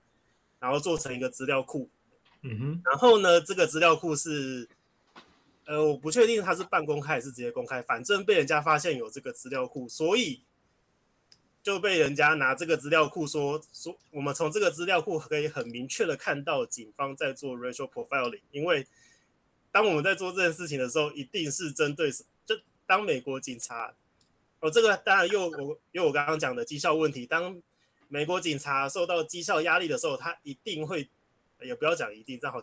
[0.60, 1.90] 然后做成一个资料库，
[2.40, 4.66] 嗯哼，然后呢，这个资料库是，
[5.66, 10.42] 呃，我不确定他是半公开还是直接公开，反正被人家发现有这个资料库，所以
[11.62, 18.86] 就被人家拿这个资料库说说，我们从这个资料库可以很明确的看到警方在做 racial profiling，因为
[19.70, 22.10] 当我们在做这件事情的时候，一定是针对，
[22.46, 23.92] 就当美国警察，
[24.64, 27.60] 哦，这个当然又我又我刚刚讲的绩效问题，当。
[28.06, 31.08] 美国警察受到绩效压力的时候，他一定会，
[31.60, 32.62] 也不要讲一定，正好，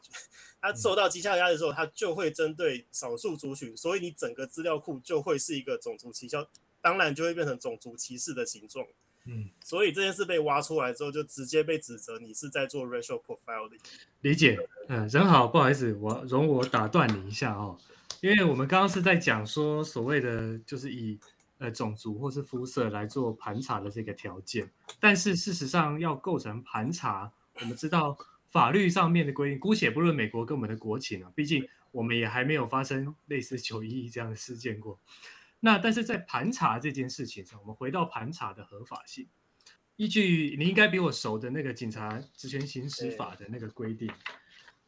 [0.62, 6.38] 他受到绩效压力的时候，他就会针对少数族群，所以你整个资料库就会是一个种族歧视，
[6.80, 8.86] 当然就会变成种族歧视的形状。
[9.26, 13.80] 嗯，所以这件事被挖出来之后，就直接被指责你是在做 racial profiling。
[14.22, 17.78] 理解，嗯，人好，不好意思，我容我打断你一下哦，
[18.22, 21.20] 因为我们刚刚是在讲说所谓的就是以。
[21.62, 24.68] 呃，种族或是肤色来做盘查的这个条件，
[25.00, 28.18] 但是事实上要构成盘查，我们知道
[28.50, 35.00] 法律上面的规定，姑且不论美国跟我们的国情啊，毕竟我们也还没有发生类似九一一这样的事件过。
[35.60, 39.28] 那但是在盘查这件事情上，我们回到盘查的合法性，
[39.98, 44.12] 依据你应该比我熟的那个警察职权行使法的那个规定，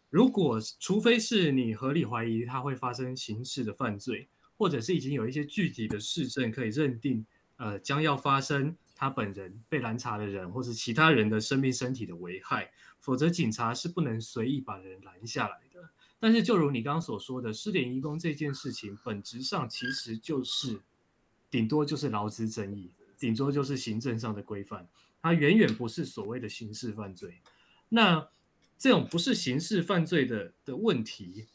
[0.09, 4.27] 如果除非是你合理怀疑他会发生刑事的犯罪。
[4.63, 7.26] 或者是已经有一些具体的事证可以认定，
[7.58, 12.71] 呃，将要发生他本人被拦查的人，或是其他人的生命、身体的危害，
[13.02, 15.89] 否则警察是不能随意把人拦下来的。
[16.17, 20.80] 但是，就如你刚刚所说的，失联移工这件事情，本质上其实就是，
[21.52, 24.88] 顶多就是劳资争议，顶多就是行政上的规范，
[25.21, 27.41] 它远远不是所谓的刑事犯罪。
[27.89, 28.26] 那
[28.78, 31.47] 这种不是刑事犯罪的的问题，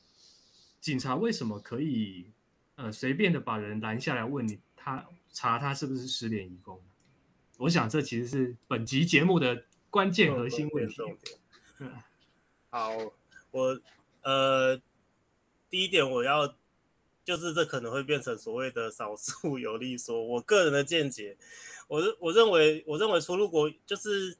[0.79, 2.33] 警察为什么可以？
[2.79, 6.81] 呃，随便的把人拦下来问你，他查他是不是失联移工？
[7.57, 11.03] 我想这其实是本集节目的关键核心问题。
[12.71, 12.93] 好，
[13.51, 13.81] 我
[14.23, 14.81] 呃，
[15.69, 16.55] 第一点我要
[17.25, 20.25] 就是这可能会变成所谓的少数有利说。
[20.25, 21.37] 我个人的见解，
[21.89, 24.39] 我我认为我认为出入国就是。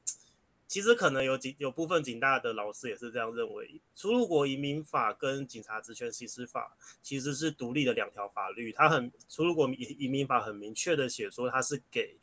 [0.69, 8.71] 其实可能有几有部分警大的老师也是这样认为，出入国移民法跟警察职权行使法其实是独立的两条法律。
[8.71, 12.15] 它很出入国移移民法很明确的写说，它是给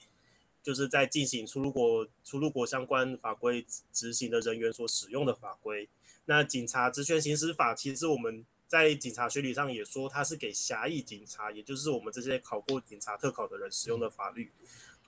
[0.62, 5.88] 就是在进行出入国出入国相关法规执行的人员所使用的法规。
[6.26, 14.52] 那警察职权行使法，其实我们在警察学理上也说，它是给狭义警察，也就是我们这些考过警察特考的人使用的法律。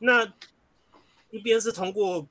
[0.01, 0.35] 那
[1.31, 2.27] 一边是通过。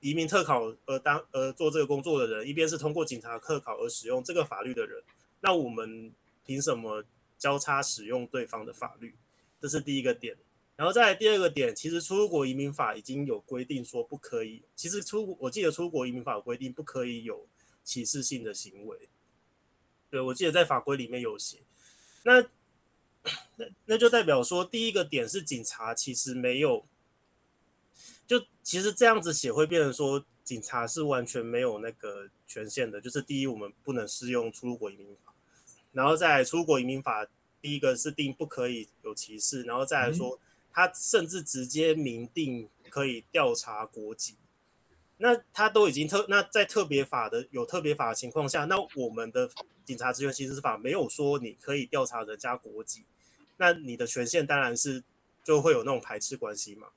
[0.00, 5.02] 移民特考而当而做这个工作的人，一边是通过警察特考而使用这个法律的人，
[5.40, 6.12] 那我们
[6.46, 7.04] 凭什么
[7.36, 9.14] 交叉使用对方的法律？
[9.60, 10.36] 这是第一个点。
[10.76, 14.62] 然后再来第二个点，其实出国移民法已经有规定说不可以。
[14.76, 17.48] 其实出我记得出国移民法规定不可以有
[17.82, 19.08] 歧视性的行为。
[20.08, 21.58] 对，我记得在法规里面有写。
[22.22, 22.42] 那
[23.56, 26.86] 那那就代表说，第一个点是警察其实没有。
[28.28, 33.00] 就其实这样子写会变成说，警察是完全没有那个权限的。
[33.00, 35.32] 就是第一，我们不能适用出入国移民法，
[35.92, 37.26] 然后再来出入国移民法，
[37.62, 40.38] 第一个是定不可以有歧视，然后再来说，
[40.70, 44.36] 他甚至直接明定可以调查国籍。
[45.16, 49.50] 那他都已经特那在特别法的有特别法的情况下，那我们的
[49.86, 53.06] 警察职权行使法没有说你可以调查人家国籍，
[53.56, 55.02] 那你的权限当然是
[55.42, 56.88] 就会有那种排斥关系嘛。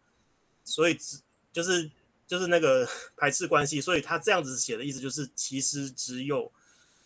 [0.63, 1.19] 所以只
[1.51, 1.89] 就是
[2.27, 6.51] 就是那个 排斥关系，所以他这样子写的意思就是，其实只有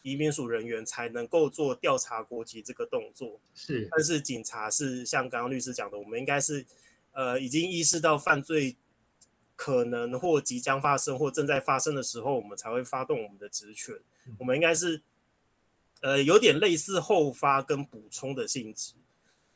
[0.04, 3.40] 移民署人员才能够做调查国籍这个动作。
[3.56, 6.66] 是，但是警察是像刚刚律师讲的，我们应该是
[7.14, 8.76] 呃已经意识到犯罪
[9.56, 13.96] 可能或即将发生或正在发生的时候，我们才会发动我们的职权。
[14.38, 15.02] 我们应该是
[16.02, 18.94] 呃有点类似后发跟补充的性质，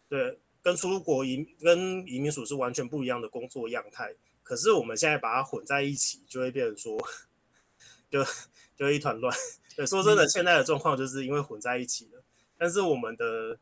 [0.07, 0.39] 对。
[0.61, 6.97] 跟出国移跟移民署是完全不一样的工作样态，可是我们现在把它混在一起，就会变成说，
[8.09, 8.23] 就
[8.75, 9.33] 就一团乱。
[9.75, 12.21] 对，说真的，现在的状况就是因为混在一起了。
[12.57, 13.57] 但是我们的，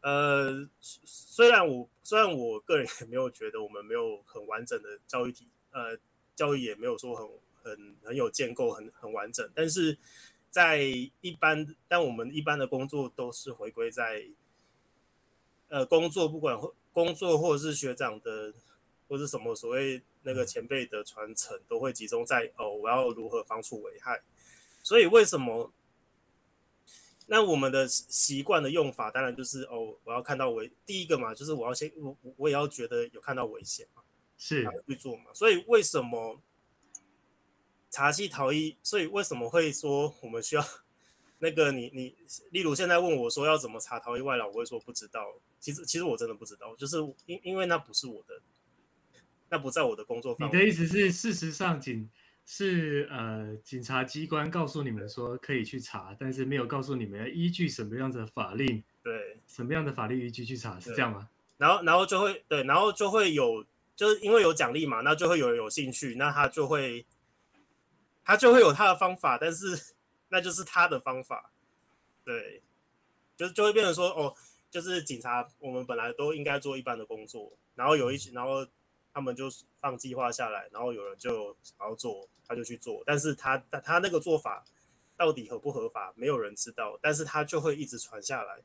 [0.00, 5.98] 呃，虽然我虽然我个人也没有觉得我们没有很完整的教育体，呃，
[6.36, 7.28] 教育也没有说很
[7.64, 9.98] 很很有建构，很很完整，但是
[10.50, 10.78] 在
[11.20, 14.24] 一般，但我们一般的工作都是回归在。
[15.68, 16.56] 呃，工作不管
[16.92, 18.54] 工作或者是学长的，
[19.08, 24.22] 或是什么所谓那个前辈的传承，都会集中在哦，我要如何防除危害。
[24.82, 25.72] 所以为什么？
[27.28, 34.02] 那我们的习惯的用法，当然就是哦，我要看到危，第一个嘛，就是我要先我我也要觉得有看到危险嘛，
[34.38, 35.34] 是去做嘛。
[35.34, 36.40] 所以为什么
[37.90, 38.76] 茶器逃逸？
[38.80, 40.64] 所以为什么会说我们需要？
[41.38, 42.16] 那个你你，
[42.50, 45.34] 例如现在问我说要怎么查逃逸外劳，我会说不知道。
[45.66, 48.40] 其实其实我真的不知道，就是因因为那不是我的，
[49.48, 50.56] 那不在我的工作范围。
[50.56, 52.08] 你的意思是，事实上警
[52.44, 61.28] 是呃警察机关告诉你们说可以去查，但是没有告诉你们要依据什么样的法令，对，什么样的法律依据去查，是这样吗？
[61.56, 67.04] 然后然后就会对，然后就会有，就是因为有奖励嘛，那就会有人有兴趣，那他就会
[68.24, 69.94] 他就会有他的方法，但是。
[70.28, 71.52] 那就是他的方法，
[72.24, 72.60] 对，
[73.36, 74.34] 就就会变成说，哦，
[74.70, 78.66] 就是警察，我们本来都应该做一般的工作，然后有一，然后
[79.12, 79.48] 他们就
[79.80, 84.64] 放计划下来，然后有人就想要做，他就去做，但是他他他那个做法
[85.16, 88.58] 到底合不合法，没有人知道，但是他就会一直传下来，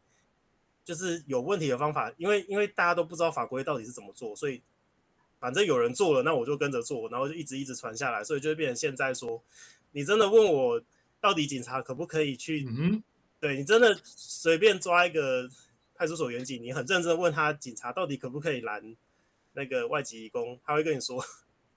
[0.84, 4.62] 就是有问题的方法，因为因为大家都不知道法规到底是怎么做，所以
[5.40, 9.42] 反正有人做了，那我就跟着做，然后就一直一直传下来，所以就会变成现在说，
[9.92, 10.82] 你真的问我。
[11.22, 12.66] 到底警察可不可以去？
[12.68, 13.04] 嗯、
[13.40, 15.48] 对你真的随便抓一个
[16.02, 18.96] 派出所员警，你很认真问他，警察到底可不可以拦
[19.54, 20.60] 那个外籍移工？
[20.66, 21.24] 他会跟你说，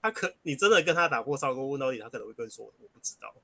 [0.01, 3.35] 他可你真的跟他打破砂锅问到底，他可能会跟你说，我不知道。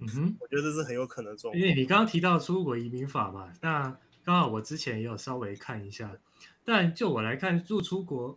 [0.00, 1.58] 嗯哼，我觉得这是很有可能状况。
[1.58, 6.14] 因为你刚刚提到出入国移民法嘛，那刚好我之前也有稍微看一下，
[6.62, 8.36] 但就我来看，入出国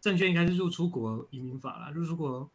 [0.00, 2.50] 证券应该是入出国移民法啦，入出国。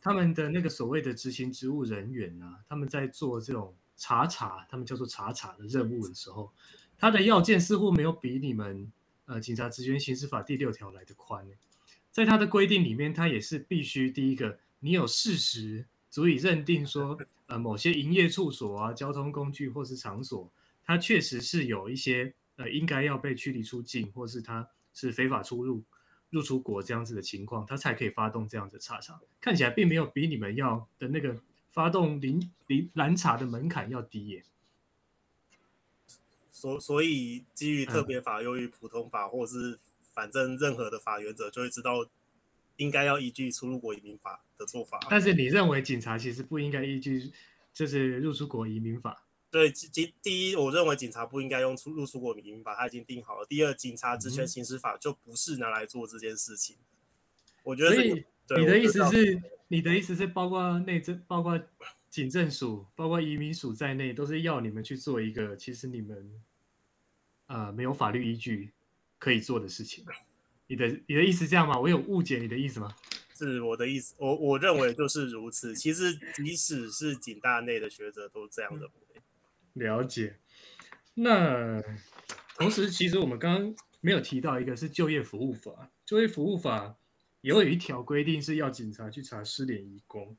[0.00, 6.50] 他们的那个所谓的执行职务人员呢、啊，他们在做这种查查，他们叫做查查的任务的时候，
[6.98, 8.90] 他的要件似乎没有比你们
[9.26, 11.46] 呃警察职权行使法第六条来的宽。
[12.10, 20.50] 在他的规定里面，他也是必须第一个，你有事实足以认定说，呃某些营业处所啊、交通工具或是场所，
[20.84, 25.82] 它确实是有一些呃应该要被驱离出境，或是它是非法出入。
[26.30, 29.18] 入出国这样子的情况，他才可以发动这样的查查。
[29.40, 31.40] 看起来并没有比你们要的那个
[31.70, 34.44] 发动临临拦查的门槛要低耶。
[36.56, 39.78] 所所以基于特别法优于普通法，嗯、或是
[40.14, 42.06] 反正任何的法原则，就会知道
[42.78, 44.98] 应该要依据出入国移民法的做法。
[45.10, 47.30] 但是你认为警察其实不应该依据
[47.74, 49.26] 就是入出国移民法？
[49.50, 53.44] 对，第第一，我认为警察不应该用出入出国移民法，他已经定好了。
[53.46, 56.76] 第二，警察职权行使法就不是拿来做这件事情。
[56.76, 61.60] 嗯、我觉得，你的意思是，你的意思是包括内政，包括。
[62.16, 66.32] 警政署、包括移民署在内，都是要你们去做一个其实你们
[67.44, 68.72] 呃没有法律依据
[69.18, 70.02] 可以做的事情。
[70.66, 71.78] 你的你的意思这样吗？
[71.78, 72.96] 我有误解你的意思吗？
[73.34, 75.76] 是我的意思，我我认为就是如此。
[75.76, 78.88] 其实即使是警大内的学者都这样的。
[79.74, 80.38] 了解。
[81.12, 81.82] 那
[82.56, 86.96] 同时，其实我们刚刚没有提到一个是就业服务法，就业服务法
[87.42, 90.34] 也有一条规定是要警察去查失联移工。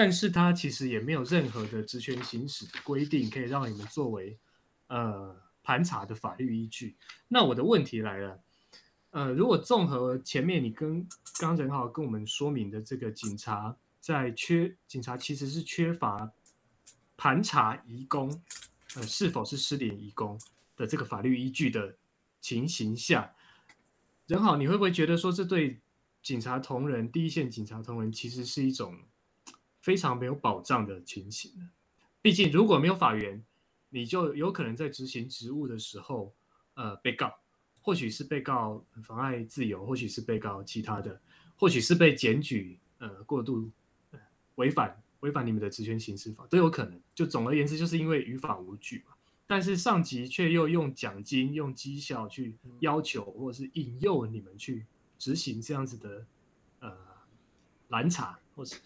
[0.00, 4.38] 但是它其实也没有任何的职权行使的规定，可以让你们作为
[4.86, 6.94] 呃盘查的法律依据。
[7.26, 8.40] 那我的问题来了，
[9.10, 11.04] 呃，如果综合前面你跟
[11.40, 16.30] 刚仁豪跟我们说明的这个警察在缺警察其实是缺乏
[17.16, 18.40] 盘查移工
[18.94, 20.38] 呃是否是失联移工
[20.76, 21.92] 的这个法律依据的
[22.40, 23.34] 情形下，
[24.28, 25.80] 仁豪，你会不会觉得说这对
[26.22, 28.96] 警察同仁第一线警察同仁其实是一种？
[29.80, 31.52] 非常没有保障的情形。
[32.20, 33.42] 毕竟如果没有法源，
[33.90, 36.34] 你就有可能在执行职务的时候，
[36.74, 37.32] 呃，被告，
[37.80, 41.18] 或许是被告妨碍自由，或许是被告其他的，
[41.56, 43.70] 或许是被检举，呃，过度
[44.56, 47.00] 违反违反你们的职权行使法都有可能。
[47.14, 49.14] 就总而言之，就是因为于法无据嘛。
[49.46, 54.84] 但是上级却又用奖金、用绩效去要求或者是引诱你们去
[55.18, 56.26] 执行这样子的
[56.80, 56.94] 呃
[57.88, 58.76] 拦查，或是。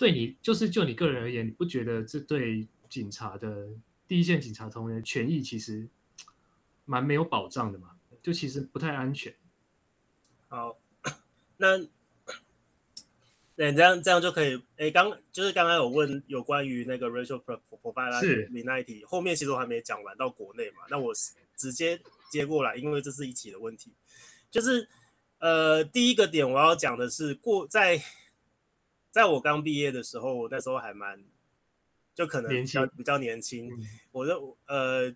[0.00, 3.68] 对你，就是就你个人而言，你不觉得这对警察的
[4.08, 5.86] 第一线警察同仁权益其实
[6.86, 7.90] 蛮没有保障的嘛？
[8.22, 9.34] 就其实不太安全。
[10.48, 10.78] 好，
[11.58, 11.76] 那
[13.54, 14.62] 对这样这样就可以。
[14.78, 17.42] 哎，刚就是刚刚有问有关于那个 racial
[17.82, 21.12] profiling 后面其实我还没讲完到国内嘛，那我
[21.56, 22.00] 直接
[22.32, 23.92] 接过来，因为这是一起的问题。
[24.50, 24.88] 就是
[25.40, 28.02] 呃，第一个点我要讲的是过在。
[29.10, 31.22] 在我刚毕业的时候，我那时候还蛮，
[32.14, 33.78] 就可能比较比较年轻，嗯、
[34.12, 35.12] 我就呃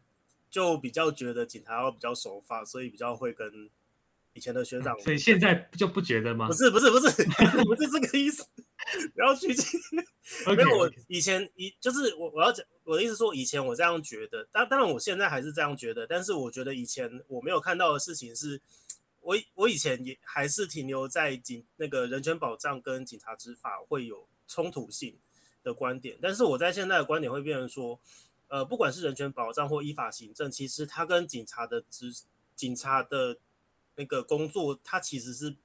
[0.51, 3.71] 就比较觉得警察要比较守法，所以比较会跟
[4.33, 4.99] 以前的学长。
[5.01, 6.49] 所以现在就不觉得吗？
[6.49, 7.07] 不是不是不是
[7.65, 8.45] 不是这个意思，
[9.15, 9.55] 不要去。
[10.57, 18.61] 没有我以前以就是我我要讲我的意思说，以前我这样觉得，当当然我现在还是这样觉得，但是我觉得以前我没有看到的事情是。
[19.25, 25.19] 我我以前也还是停留在警那个人权保障跟警察执法会有冲突性
[25.63, 27.99] 的观点，但是我在现在的观点会变成说，
[28.49, 32.13] 呃，不管是人权保障或依法行政，其实它跟警察的职
[32.55, 33.39] 警察的
[33.97, 35.57] 那个工作，它其实是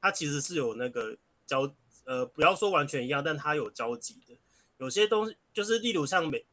[0.00, 1.72] 它其实是有那个交
[2.04, 4.36] 呃，不要说完全一样，但它有交集的。
[4.78, 6.44] 有些东西就是例如像美，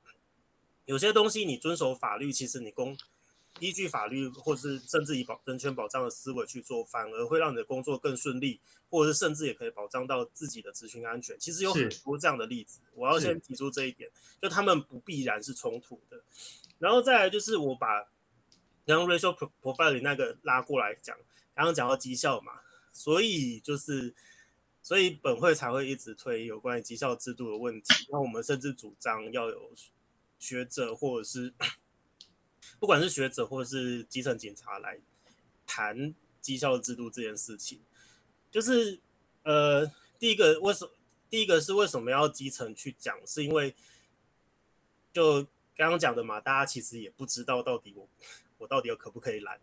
[0.86, 2.96] 有些东西你遵守法律，其实你公。
[3.60, 11.40] 依据法律，或是甚至以保人权保障的思维去做，反而会让你的工作更顺利，或者是甚至也可以保障到自己的咨询安全。
[11.40, 16.22] 其实有很多这样的例子，我要先提出这一点，就他们不必然是冲突的。
[16.80, 18.04] 然后再来就是我把
[18.86, 21.18] 刚刚 racial profiling 那个拉过来讲，
[21.56, 22.52] 刚刚讲到绩效嘛，
[22.92, 24.14] 所以就是
[24.82, 28.08] 所以本会才会一直推有关于绩效制度的问题。
[28.10, 29.72] 那我们甚至主张要有
[30.40, 31.54] 学者或者是。
[32.80, 35.00] 不管是学者或是基层警察来
[35.66, 37.80] 谈绩效制度这件事情，
[38.52, 39.00] 就是
[39.44, 39.86] 呃，
[40.20, 40.92] 第一个为什么？
[41.28, 43.18] 第一个是为什么要基层去讲？
[43.26, 43.76] 是因为
[45.12, 45.42] 就
[45.76, 48.08] 刚刚讲的嘛，大家其实也不知道到底我
[48.60, 49.60] 我到底可不可以拦？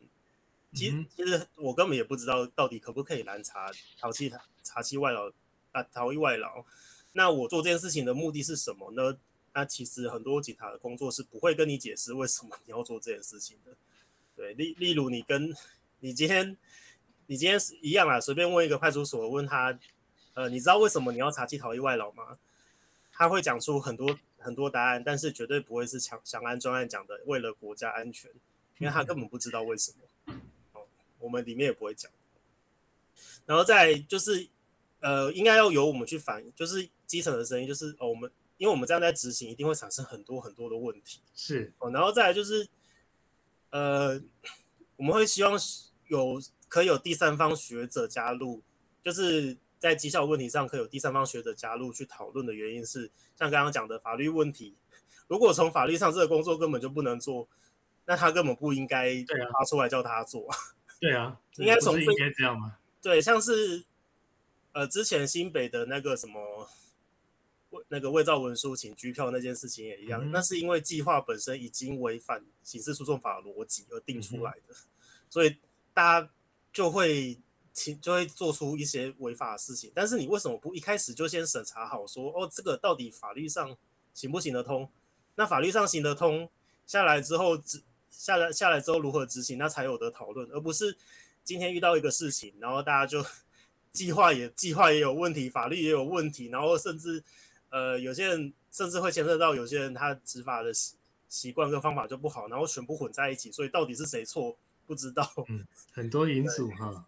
[0.75, 4.31] 其实其实我根本也不知道到底可不可以拦查查缉
[4.63, 5.31] 查缉外劳
[5.71, 6.65] 啊，逃逸外劳。
[7.13, 9.17] 那我做这件事情的目的是什么呢？
[9.55, 13.77] 那其实很多警察的工作是不会跟你解释为什么你要做这件事情的，
[14.35, 15.55] 对，例例如你跟
[16.01, 16.57] 你今天
[17.27, 19.79] 你今天是一样啊，随便问一个派出所，问他，
[20.33, 22.39] 呃，你知道为什么你要查缉逃逸外劳吗？
[23.13, 28.31] 他会讲出很多很多答案，但是绝对不会是强强安专案讲的为了国家安全，
[28.79, 30.35] 因为他根本不知道为什么。
[30.73, 30.87] 哦，
[31.19, 32.11] 我们里面也不会讲。
[33.45, 34.49] 然后再就是，
[35.01, 38.31] 呃，应该要由我们去反映，就是基层的声音，就是哦，我们。
[38.63, 41.21] 因为我们这样在执行，一定会产生很多很多的问题。
[41.35, 42.69] 是哦，然后再来就是，
[43.71, 44.23] 呃，
[44.95, 45.59] 我们会希望
[46.07, 48.63] 有可以有第三方学者加入，
[49.03, 54.77] 就是在绩效问题上可以有第三方学者加入去讨论的原因是，像刚刚讲的法律问题，
[55.27, 57.49] 如果从法律上这个工作根本就不能做，
[58.05, 60.47] 那那他根本不应该发出来叫他做。
[61.01, 62.77] 对啊，应该从应该这样吗？
[63.03, 63.83] 对，像是
[64.71, 66.69] 呃之前新北的那个什么。
[67.89, 74.77] 那个伪造文书请拘票那件事情也一样，嗯、那是因为计划本身已经违反刑事诉讼法的逻辑而定出来的，嗯、
[75.31, 75.57] 所以
[75.95, 76.31] 大家
[76.73, 77.39] 就会
[77.73, 79.91] 请就会做出一些违法的事情。
[79.95, 83.77] 但是你为什么不一开始就先审查好说，说哦这个到底法律上
[84.13, 84.89] 行不行得通？
[85.37, 86.49] 那法律上行得通
[86.87, 90.97] 下来之后执下来下来之后如何执行，那才有的讨论，而不是
[91.43, 93.25] 今天遇到一个事情，然后大家就
[93.93, 97.25] 计划也计划也有问题，法律也有问题，然后甚至。
[97.73, 100.95] 呃，有些人甚至会牵涉到有些人他执法的习
[101.27, 105.27] 习惯跟方法就不好，然后全部混在一起，所以到底是谁错不知道。
[105.49, 107.07] 嗯，很多因素哈。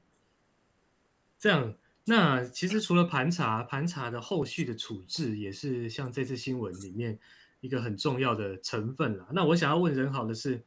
[1.38, 1.74] 这样，
[2.06, 7.18] 那其实除了盘查，盘查的后续的处置也是像这次新闻里面
[7.60, 9.28] 一个很重要的成分啦。
[9.32, 10.62] 那我想要问人好的是，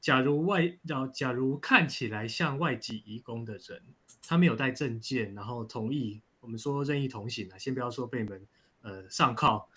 [0.00, 0.76] 假如外，
[1.14, 3.80] 假如看起来像外籍移工的人，
[4.26, 8.44] 他没有带证件，然后同意我们说任意同行啊，先不要说被你们。
[8.82, 9.68] 呃，上铐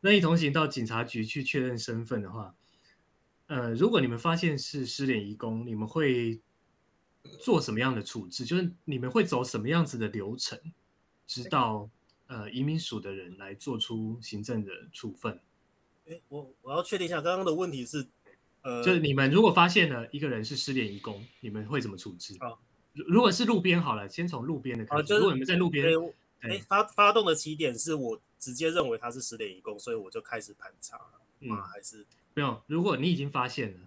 [0.00, 2.54] 任意同行到警察局去确认身份的话，
[3.48, 6.40] 呃，如果你们发现是失联移工，你们会
[7.40, 8.44] 做什么样的处置？
[8.44, 10.58] 就是你们会走什么样子的流程，
[11.26, 11.88] 直到
[12.28, 15.40] 呃移民署的人来做出行政的处分？
[16.06, 18.06] 诶，我我要确定一下，刚刚的问题是，
[18.62, 22.36] 呃，就是你们如果发现了一个人是失联移工，你们会怎么处置？
[22.38, 22.54] 啊，
[22.94, 25.02] 如果是路边好了，先从路边的开始。
[25.02, 25.86] 啊，就是，如果你们在路边，
[26.40, 28.20] 哎，发发动的起点是我。
[28.46, 31.00] 直接认为他是失联移工，所以我就开始盘查。
[31.40, 32.62] 嗯，还是没有。
[32.68, 33.78] 如果你已经发现了，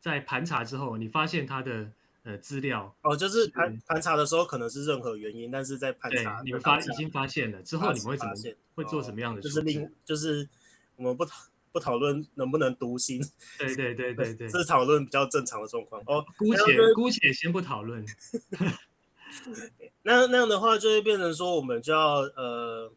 [0.00, 1.92] 在盘查之后，你发现他的
[2.22, 8.32] 呃资料哦，就是盘盘查的时候可能是任何原因，但是在盘查你们发已经发现了之后，你们会怎么
[8.74, 9.42] 会做什么样的？
[9.42, 10.48] 就是另就是
[10.96, 11.26] 我们不
[11.72, 13.20] 不讨论能不能读心，
[13.58, 16.02] 对对对对对，这 是讨论比较正常的状况。
[16.06, 18.02] 哦，姑且姑且先不讨论。
[20.02, 22.90] 那那样的话，就会变成说，我们就要呃。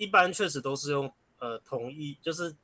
[0.00, 2.56] 一般确实都是用呃同意，就是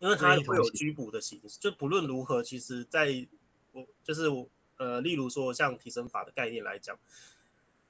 [0.00, 3.24] 因为他会有拘捕的形式，就不论如何，其实在
[3.70, 6.98] 我就是我呃，例如说像提升法的概念来讲，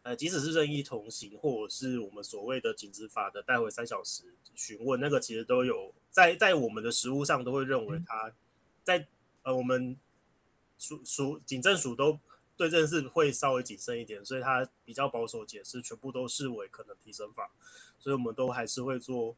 [0.03, 4.25] 呃，即使是任意同行，或者是我们所谓的警执法的带回三小时
[4.55, 8.31] 询问，那个其实都有在在我们的实务上都会认为他
[8.85, 9.09] 在
[9.45, 9.97] 呃我们
[10.79, 12.21] 署署警政署都
[12.63, 17.51] 对这件事会稍微谨慎一点，所以他比较保守解释，全部都视为可能提审法。
[17.99, 19.37] 所以我们都还是会做，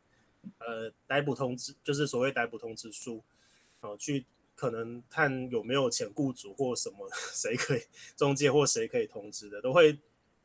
[0.58, 3.22] 呃，逮捕通知，就是所谓逮捕通知书，
[3.80, 7.82] 哦，去可能看有没有前雇主或什么 谁可以
[8.14, 9.98] 中介或谁可以通知的，都会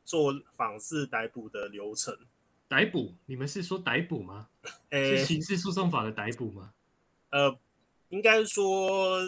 [0.04, 2.16] 做仿似逮捕的流程。
[2.66, 3.12] 逮捕？
[3.26, 4.48] 你们是说逮捕吗？
[4.90, 6.72] 欸、是刑事诉讼法的逮捕吗？
[7.28, 7.58] 呃，
[8.08, 9.20] 应该说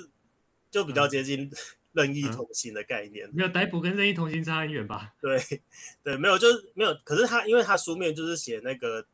[0.70, 1.50] 就比较接近
[1.92, 3.28] 任意同行的概念。
[3.32, 5.14] 没有逮捕跟任意同行差很远吧？
[5.20, 5.38] 对
[6.02, 6.94] 对，没有，就是没有。
[7.04, 9.04] 可是他因为他书面就是写那个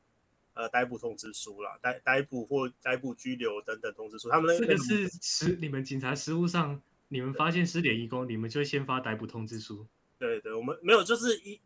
[0.55, 4.29] 呃逮捕通知书啦，逮逮捕或逮捕拘留等等通知书。
[4.29, 9.87] 他们那个是实你们警察实务上，你们发现失联移工，你们就会先发逮捕通知书。
[10.18, 11.61] 对对，我们没有，就是一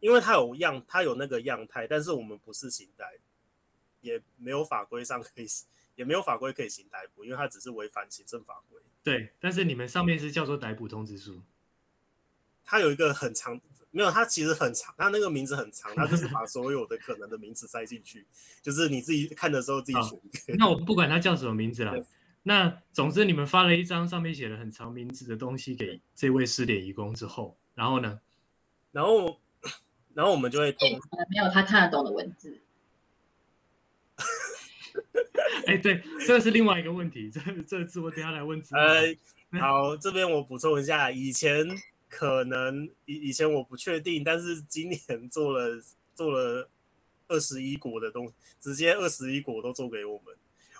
[0.00, 3.18] 因为他有样，他有那个样态，但是我们不是刑逮，
[4.02, 5.46] 也没有法规上可以，
[5.96, 8.80] 也没有法规可以行逮捕，因为他只是违反行政法规。
[9.02, 11.42] 对，但是你们上面是叫做逮捕通知书，
[12.64, 18.26] 它有一个很长，没有，它其实很长，它那个名字很长，它就是把所有的可能的名字塞进去，
[18.62, 20.56] 就是你自己看的时候自己选。
[20.56, 22.04] 那我不管它叫什么名字了，
[22.42, 28.20] 那总之你们发了一张上面写了很长名字的东西给这位失联义工之后，然后呢？
[28.92, 29.40] 然后，
[30.14, 30.88] 然后我们就会通，
[31.28, 32.60] 没有他看得懂的文字。
[35.66, 37.30] 哎，对，这是另外一个问题。
[37.30, 38.62] 这这次我等下来问。
[38.70, 39.14] 呃，
[39.60, 41.66] 好，这边我补充一下，以前
[42.08, 45.82] 可能以以前我不确定，但是今年做了
[46.14, 46.68] 做了
[47.28, 50.34] 二十一国的东西，直接二十一国都做给我们。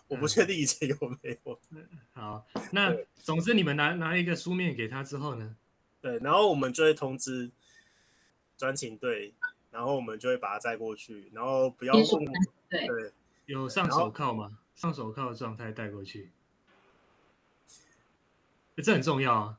[0.08, 1.58] 我不确定以前有没有。
[1.70, 5.56] 嗯、 好，那总之你们拿拿一个书面给他之后呢？
[6.00, 7.50] 对，然后我们就会通知
[8.56, 9.32] 专勤队，
[9.70, 12.24] 然后我们就会把他载过去，然后不要送。
[12.68, 12.86] 对。
[12.86, 13.12] 对
[13.46, 14.58] 有上手铐吗？
[14.74, 16.32] 上手铐的状态带过去，
[18.76, 19.58] 这很重要啊。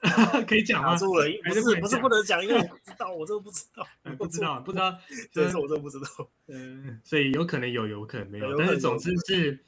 [0.46, 0.96] 可以讲吗？
[0.96, 4.98] 住了，不是不是不能讲，因为我不知道，我真的不知道， 不知道不知道，
[5.32, 6.30] 这是我真的不知道。
[6.46, 9.58] 嗯，所以有可能有，有可能没有，但是总之是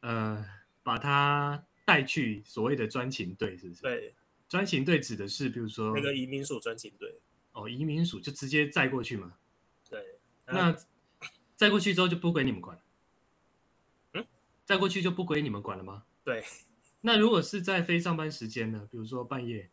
[0.00, 0.44] 呃，
[0.82, 3.82] 把他带去所谓的专勤队，是不是？
[3.82, 4.14] 对，
[4.48, 7.20] 专勤队指的是比如说那个移民署专勤队。
[7.52, 9.34] 哦，移民署就直接载过去嘛。
[9.88, 10.76] 对，那。
[11.60, 12.82] 载过去之后就不归你们管了，
[14.14, 14.26] 嗯，
[14.64, 16.04] 再过去就不归你们管了吗？
[16.24, 16.42] 对。
[17.02, 18.88] 那如果是在非上班时间呢？
[18.90, 19.68] 比如说半夜，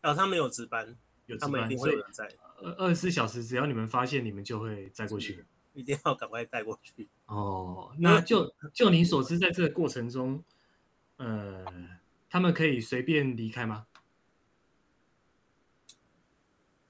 [0.00, 2.30] 啊，他们有值班，有值班，他们一定会有人在。
[2.62, 5.44] 二二十四小时，只要你们发现，你们就会载过去。
[5.72, 7.08] 一定要赶快带过去。
[7.26, 10.40] 哦，那就就你所知，在这个过程中，
[11.16, 11.64] 呃，
[12.30, 13.86] 他们可以随便离开吗？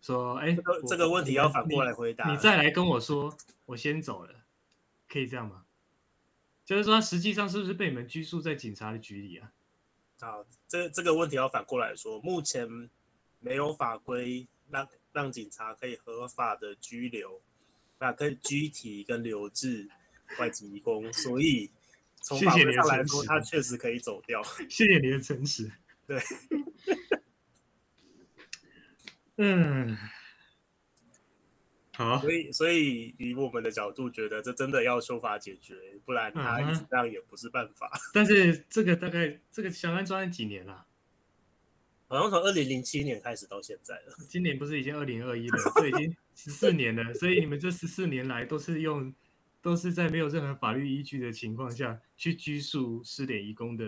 [0.04, 2.30] 说，哎，这个这个问题要反过来回答。
[2.30, 3.34] 你再来跟我说，
[3.64, 4.34] 我先走了，
[5.08, 5.64] 可以这样吗？
[6.62, 9.50] 就是说，实际上是不是被你们拘束在警察的局里啊？
[10.20, 12.68] 好，这这个问题要反过来说，目前
[13.40, 17.40] 没有法规让让警察可以合法的拘留，
[17.98, 19.88] 那，可以拘提跟留置
[20.38, 21.70] 外籍移工，所以
[22.16, 24.42] 从法规上来说，他确实可以走掉。
[24.68, 25.72] 谢谢你的诚实。
[26.06, 26.20] 对，
[29.36, 29.96] 嗯。
[31.96, 37.88] 好，所以所以以我们的角度觉得这真的要修法解决，不然他一直这样也不是办法。
[38.12, 40.86] 但是这个大概这个相关专案几年了？
[42.08, 44.14] 好像从二零零七年开始到现在了。
[44.28, 45.58] 今年不是已经二零二一了？
[45.76, 47.14] 这已经十四年了。
[47.14, 49.14] 所以你们这十四年来都是用
[49.62, 53.86] 都是在没有任何法律依据的情况下去拘束失联移工的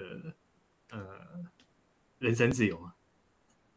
[0.90, 1.20] 呃
[2.20, 2.94] 人身自由吗？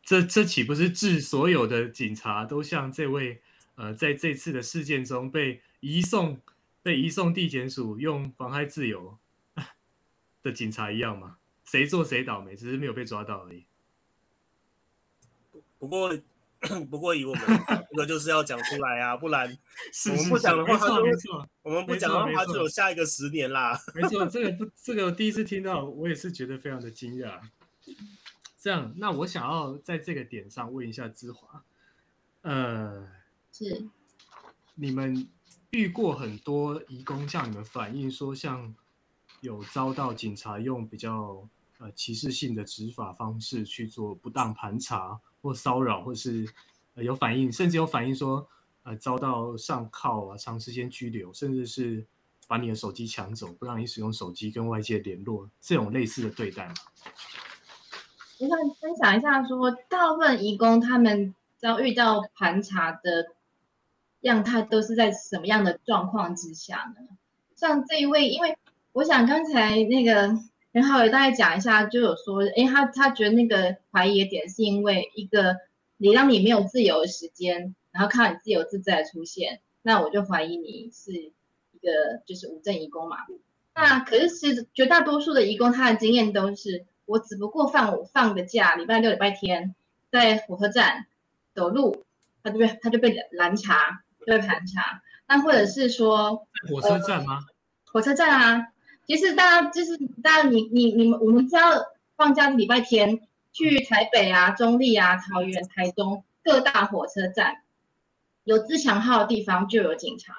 [0.10, 3.44] 这这岂不是致所有的警察都像这位？
[3.76, 6.42] 呃，在这次的事件中被移送、
[6.82, 9.20] 被移送地检署用妨害自由
[10.42, 11.38] 的警察一样吗？
[11.64, 13.66] 谁做谁倒霉，只是没有被抓到而已。
[15.78, 16.12] 不过，
[16.90, 17.44] 不过以我们
[17.92, 19.56] 这个就是要讲出来啊，不然
[20.10, 23.80] 我们不讲的话，他就没错，我们不讲的话就有下一个十年啦。
[23.94, 27.40] 没错，这个不，这个我第一次听到，我也是觉得非常的惊讶。
[28.60, 31.64] 这样，那我想要在这个点上问一下芝华，
[32.42, 33.08] 呃。
[33.52, 33.90] 是，
[34.76, 35.28] 你们
[35.72, 38.74] 遇过很多移工向你们反映说，像
[39.42, 41.50] 有遭到警察用比较
[41.80, 46.48] 呃歧视性的执法方式去做不当盘查或骚扰，或是
[46.94, 48.48] 有反映，甚至有反映说
[48.84, 52.06] 呃遭到上铐啊、长时间拘留，甚至是
[52.48, 56.76] 把你的手机抢走，不让你使用手机跟外界联络，这种类似的对待吗？
[58.40, 63.28] 我想分享一下说，大部分移工他们遭遇到盘查的。
[64.22, 67.08] 样态都是在什么样的状况之下呢？
[67.56, 68.58] 像这一位，因为
[68.92, 70.38] 我想刚才那个
[70.74, 75.56] 任浩伟大概讲一下，就有说，哎，他他觉得那个怀疑的点是因为一个
[75.96, 83.20] 你让你没有自由的时间，然后看到你自由自在的出现，那我就怀疑你是一个就是无证移工嘛。
[83.74, 89.76] 那可是其实绝大多数的移工，他的经验都是，我只不过放我放个假，礼拜六礼拜天
[90.12, 91.08] 在火车站
[91.54, 92.06] 走路，
[92.44, 94.04] 他就被他就被拦查。
[94.26, 97.40] 被盘查，那或者是说火车站吗？
[97.40, 98.68] 呃，火车站啊，
[99.08, 101.72] 其实大家就是大家你你你们我们知道
[102.16, 103.22] 放假礼拜天
[103.54, 107.64] 去台北啊、中坜啊、桃园、台中各大火车站
[108.44, 110.36] 有自强号的地方就有警察，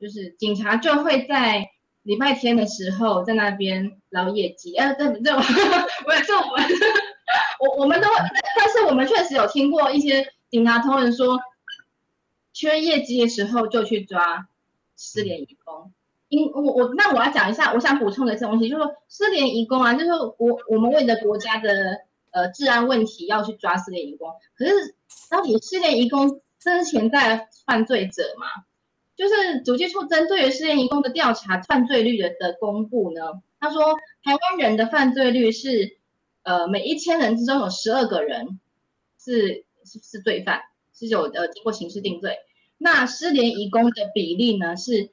[0.00, 1.70] 就是警察就会在
[2.06, 4.74] 礼拜天的时候在那边捞业绩。
[4.76, 6.66] 呃，这 这我也是我们
[7.60, 8.08] 我我们都，
[8.56, 11.38] 但是我们确实有听过一些警察同仁说。
[12.58, 14.48] 缺业绩的时候就去抓
[14.96, 15.92] 失联移工，
[16.28, 20.06] 因我我那我要讲一下，我想补充的这东西就是说失联移工啊，就是
[20.38, 21.98] 国我们为了国家的
[22.30, 24.72] 呃治安问题要去抓失联移工，可是
[25.28, 28.46] 到底失联移工真是潜在犯罪者吗？
[29.16, 33.82] 就是主计处针对于失联移工的调查犯罪率的的公布呢，他说
[34.22, 35.98] 台湾人的犯罪率是
[36.42, 38.60] 呃每一千人之中有十二个人
[39.18, 40.62] 是是是罪犯。
[40.98, 42.38] 是有呃经过刑事定罪，
[42.78, 45.10] 那失联移工的比例呢，是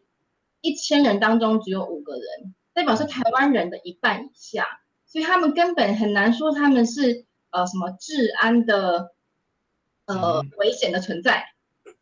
[0.61, 4.65] 一千人当中只有五个人，代表是台湾人的一半以下，
[5.05, 9.11] 所以他们根本很难说他们是呃什么治安的
[10.05, 11.43] 呃危险的存在。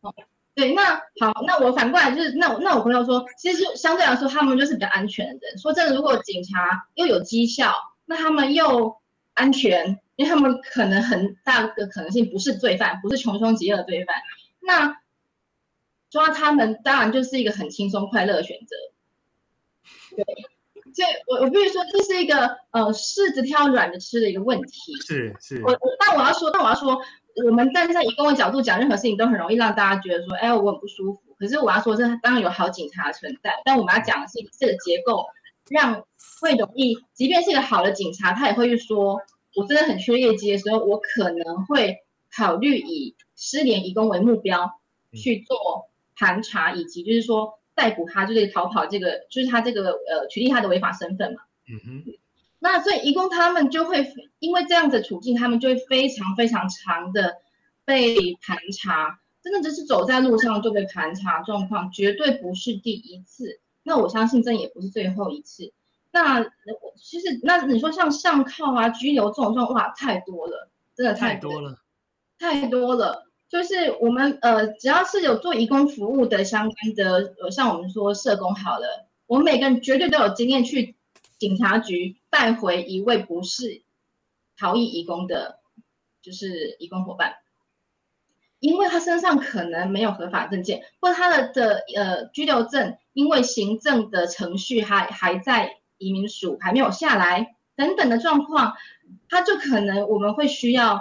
[0.02, 0.14] 哦，
[0.54, 5.58] 对，那好，那我反过来就是，那那我朋友说，其实相对来说他们就是比较安全的人。
[5.58, 7.74] 说真的，如果警察又有绩效，
[8.06, 8.98] 那他们又
[9.34, 10.00] 安全。
[10.18, 14.18] 因为他们可能很大的可能性不是罪犯，不是穷凶极恶的罪犯，
[14.60, 14.96] 那
[16.12, 18.76] 抓他们当然就是一个很轻松快乐的选择。
[20.16, 20.24] 对，
[20.94, 24.94] 所以我我必须说，这是一个呃柿子挑软的吃的一个问题。
[25.02, 25.60] 是是。
[25.64, 27.02] 我我但我要说，但我要说，
[27.46, 31.22] 我们站在移工的角度讲任何事情都很容易让大家觉得说，哎，我很不舒服。
[31.38, 35.26] 可是我要说，这当然有好警察存在，但我们要讲的是这个结构
[35.70, 36.06] 让
[36.40, 39.20] 会容易，即便是一个好的警察，他也会去说。
[39.54, 41.98] 我真的很缺业绩的时候，我可能会
[42.34, 44.80] 考虑以失联移工为目标
[45.14, 51.42] 去做盘查，以及就是说，逮捕他，就是逃跑这个，就是他这个呃取缔他的违法身份嘛。
[51.68, 52.14] 嗯哼。
[52.64, 57.38] 那所以移工他们就会因为这样的处境，他们就会非常非常长的
[57.86, 63.60] 被盘查，真的就是走在路上就被盘查状况，绝对不是第一次。
[63.82, 65.74] 那我相信这也不是最后一次。
[66.12, 71.80] 那我其实那你说像上铐啊、拘留这种状况，哇，太多了，真的太多，太多了，
[72.38, 73.28] 太多了。
[73.50, 80.96] 就是我们呃，只要是有做移工服务的相关的，呃，像我们说社工好了，我们每个人绝对都有经验去
[81.40, 83.84] 警察局带回一位不是
[84.58, 85.60] 逃逸移工的，
[86.24, 87.36] 就是移工伙伴，
[88.60, 95.78] 因为他身上可能没有合法证件，或者他的的呃居留证，因为行政的程序还还在。
[96.04, 98.74] 移民署还没有下来，等等的状况，
[99.30, 101.00] 他就可能我们会需要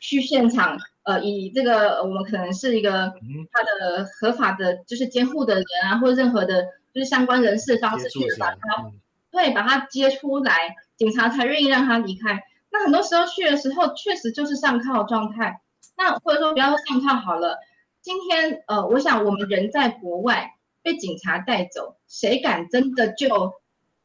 [0.00, 3.14] 去现场，呃，以这个我们可能是一个
[3.52, 8.90] 他的合法的，就是监护的人啊，或者任何的，就是相关人士的方式去把他，
[9.32, 12.40] 对，把他接出来，警察才愿意让他离开。
[12.70, 15.60] 那很多时候去的时候，确实就是上铐状态。
[15.96, 17.58] 那或者说不要说上铐好了，
[18.00, 23.54] 今天呃，我想我们人在国外被警察带走，谁敢真的就？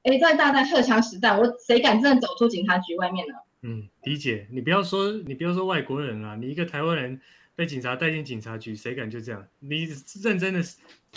[0.04, 3.34] 哎，在大战荷枪实弹，我谁敢真的走出警察局外面呢？
[3.62, 4.48] 嗯，理解。
[4.52, 7.20] 你不要说，你不要说外国人啊，你一个台湾人
[7.56, 9.46] 被警察带进警察局，谁敢就这样？
[9.60, 9.84] 你
[10.24, 10.62] 认真的、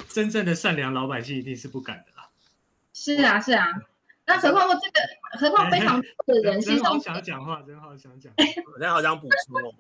[0.09, 2.29] 真正的善良老百姓一定是不敢的啦。
[2.93, 3.69] 是啊，是啊。
[4.31, 5.01] 那何况我这个，
[5.41, 8.33] 何况非常多的人，真好想讲话，真好想讲。
[8.39, 9.75] 我现在好想补充哦，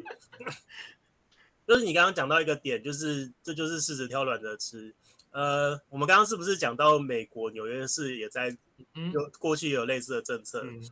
[1.68, 4.92] 就是你刚刚讲到一个点，就是这就是柿子挑软的吃。
[5.30, 8.48] 呃，我们刚刚是不是讲到美国纽约市也在
[9.12, 10.64] 有过去有类似的政策？
[10.64, 10.82] 嗯、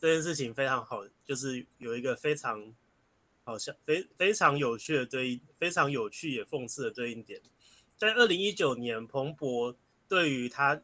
[0.00, 2.74] 这件事情非常好，就是有一个非常
[3.44, 7.40] 好像非非常有趣的对应，非常有趣也讽刺的对应点。
[7.96, 9.76] 在二零一九年，彭博
[10.08, 10.82] 对于他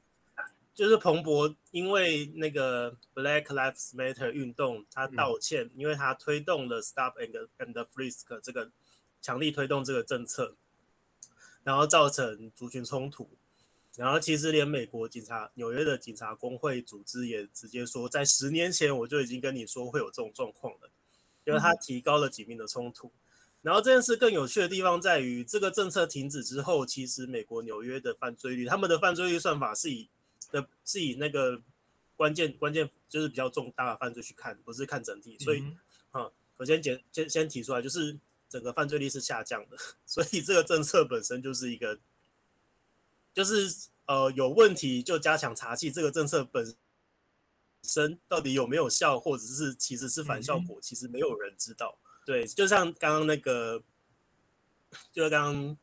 [0.74, 8.70] 就是彭博因为那个 Black Lives Matter 运动，他道歉，嗯、因为他推动了 Stop and and Frisk 这个
[9.20, 10.56] 强力推动这个政策。
[11.64, 13.30] 然后造成族群冲突，
[13.94, 20.90] 然后其实连美国警察、纽约的警察工会组织也直接说，在十年前我就已经跟你说会有这种状况了，
[21.44, 23.12] 因为他提高了警民的冲突。
[23.60, 30.08] 然后这件事更有趣的地方在于，这个政策停止之后，其实美国纽约的犯罪率，他们的犯罪率算法是以
[30.52, 31.60] 的是以那个
[32.14, 35.36] 关键关键就是比较重大的犯罪去看，不是看整体。
[35.40, 35.60] 所以，
[36.12, 38.16] 啊、嗯，我先简先先提出来就是。
[38.52, 41.98] 整个犯罪率是下降的， 所以这个政策本身就是一个，
[43.32, 45.90] 就是呃有问题就加强查缉。
[45.90, 46.76] 这个政策本
[47.82, 51.98] 身到底有没有效，或者是其实是反效果，其实没有人知道。
[52.26, 53.82] 对，就像刚刚那个，
[55.10, 55.78] 就刚刚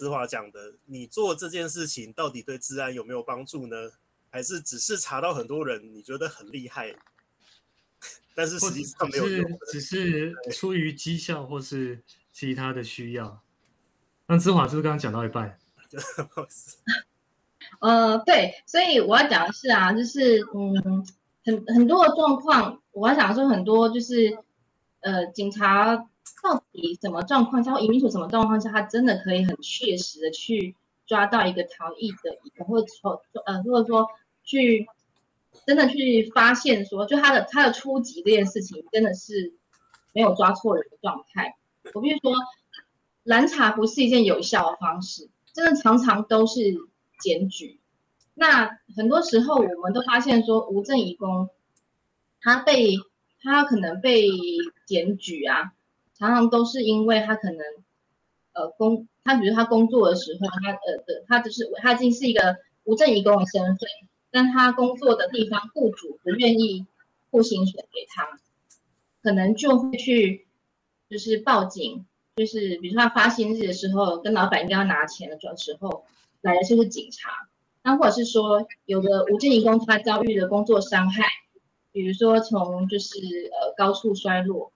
[0.00, 3.76] 姿华讲的，你做这件事情到底对治安有没有帮助呢？
[4.30, 6.96] 还是只是查到很多人，你觉得很厉害？
[8.34, 13.42] 但是实际上没有用，只是出于绩效或是其他的需要。
[14.26, 15.58] 那志华是不是刚刚讲到一半？
[17.80, 21.06] 呃，对，所以我要讲的是啊，就是嗯，
[21.44, 24.38] 很很多的状况，我要想说很多就是
[25.00, 26.08] 呃，警察
[26.42, 30.76] 到底什么状况下，移民署什么状况下，他真的可以很确实的去
[31.06, 34.08] 抓到一个逃逸的，或者说呃，或者说
[34.44, 34.86] 去。
[35.66, 39.52] 真的去发现说，就他的他的初级这件事情，真的是
[40.12, 41.56] 没有抓错人的状态。
[41.92, 42.32] 我必须说，
[43.24, 46.76] 拦查不是一件有效的方式，真的常常都是
[47.18, 47.80] 检举。
[48.34, 51.50] 那很多时候，我们都发现说，无证移工
[52.40, 52.94] 他被
[53.42, 54.28] 他可能被
[54.86, 55.72] 检举啊，
[56.20, 57.58] 常常都是因为他可能
[58.52, 63.88] 呃工，他比如他工作的时候，他呃的他就是他已经是一个无证移工的身份。
[64.32, 66.86] 但他工作的地方，雇主不愿意
[67.32, 68.38] 付薪水给他，
[69.24, 70.46] 可能就会去，
[71.08, 72.06] 就是报警，
[72.36, 76.04] 就是比如说他发薪日的时候，跟老板应该要拿钱的时候，
[76.42, 77.48] 来的就是警察。
[77.82, 81.24] 那或者是说，有的无证移工他遭遇的工作伤害，
[81.90, 83.18] 比如说从就是
[83.52, 84.70] 呃高处摔落，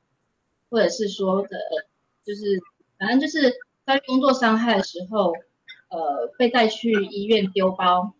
[0.74, 1.56] 或者是说的，
[2.24, 2.60] 就是
[2.98, 3.54] 反正就是
[3.86, 5.32] 在工作伤害的时候，
[5.88, 8.12] 呃被带去医院丢包。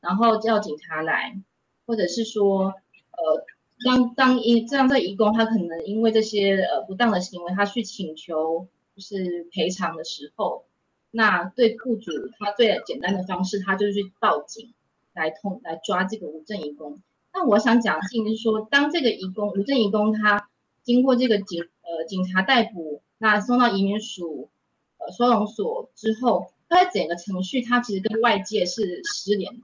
[0.00, 1.40] 然后叫警察来，
[1.86, 2.74] 或者是说，
[3.12, 3.46] 呃，
[3.86, 10.66] 当当一这样的移工，他可能因为这些呃不当的行为，他去请求就是赔偿的时候，
[11.10, 14.74] 那对雇主他最简单的方式，他就去报警
[15.14, 17.00] 来通来抓这个无证移工。
[17.32, 20.50] 那我想讲的是说，当这个移工无证移工他
[20.84, 24.50] 经过这个警呃警察逮捕，那送到移民署
[24.98, 29.62] 呃收容所之后，它整个程序，它其实跟外界是失联的。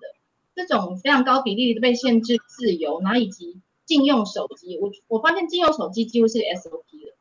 [0.54, 7.16] 这种非常高比例的被限制自由，然后以及禁用手机，我我发现禁用手机几乎是 SOP 了。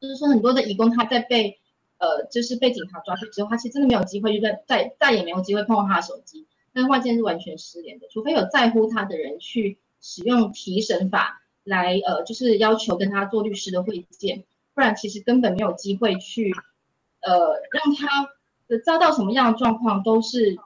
[0.00, 1.58] 就是说，很多的移工他在被
[1.98, 6.46] 呃，就是被警察抓去之后，他其实真的没有机会，就再再再也没有机会碰到他的手机。
[6.72, 14.44] 但外界是完全失联的，除非有在乎他的人去使用提审法来呃，就是要求跟他做律师的会见，
[14.74, 16.52] 不然其实根本没有机会去
[17.20, 18.30] 呃，让他
[18.68, 20.56] 的遭到什么样的状况都是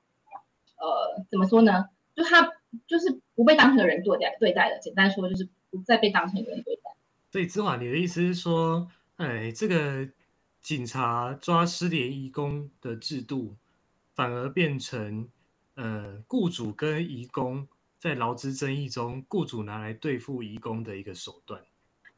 [0.77, 1.89] 呃，怎么说呢？
[2.15, 2.51] 就他
[2.87, 6.83] 就是不被当成人对待对待的，简单说就是不再被当成人对待。
[7.31, 10.09] 所以姿华，你的意思是说，哎，这个
[10.61, 13.57] 警察抓失联义工的制度
[14.15, 15.29] 反而变成。
[15.79, 17.69] 呃，雇主跟义工
[18.07, 21.61] 在劳资争议中，雇主拿来对付移工的一个手段。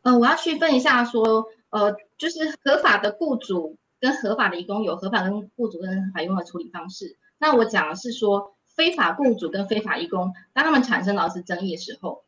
[0.02, 7.16] 呃，我要区分一下，说，呃，就是合法的雇主跟合法的移工有合法跟雇主跟合法佣的处理方式。
[7.38, 12.22] 那我讲的是说，非法雇主跟非法移工，当他们产生劳资争议的时候，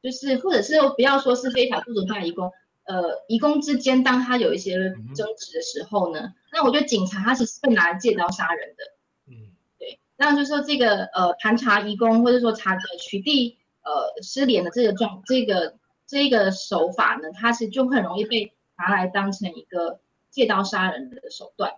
[0.00, 2.52] 就是或者是不要说是非法雇主、跟法移工，
[2.84, 4.74] 呃，移工之间当他有一些
[5.16, 8.97] 争执的时候呢，嗯、那我觉得警察他其实会拿来借刀杀人的。
[10.20, 21.72] 那就是说，这个呃盘查移工，或者说查个取缔呃失联的这个状，这个这个手法呢，它是就很容易被拿来当成一个借刀杀人的手段。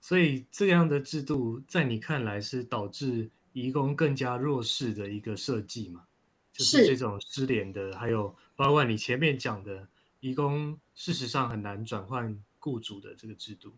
[0.00, 6.04] 所以这样的制度，在你看来是导致移工更加弱势的一个设计嘛？
[6.52, 9.88] 就是这种失联的，还有包括你前面讲的
[10.20, 13.74] 移工，事实上很难转换雇主的这个制度。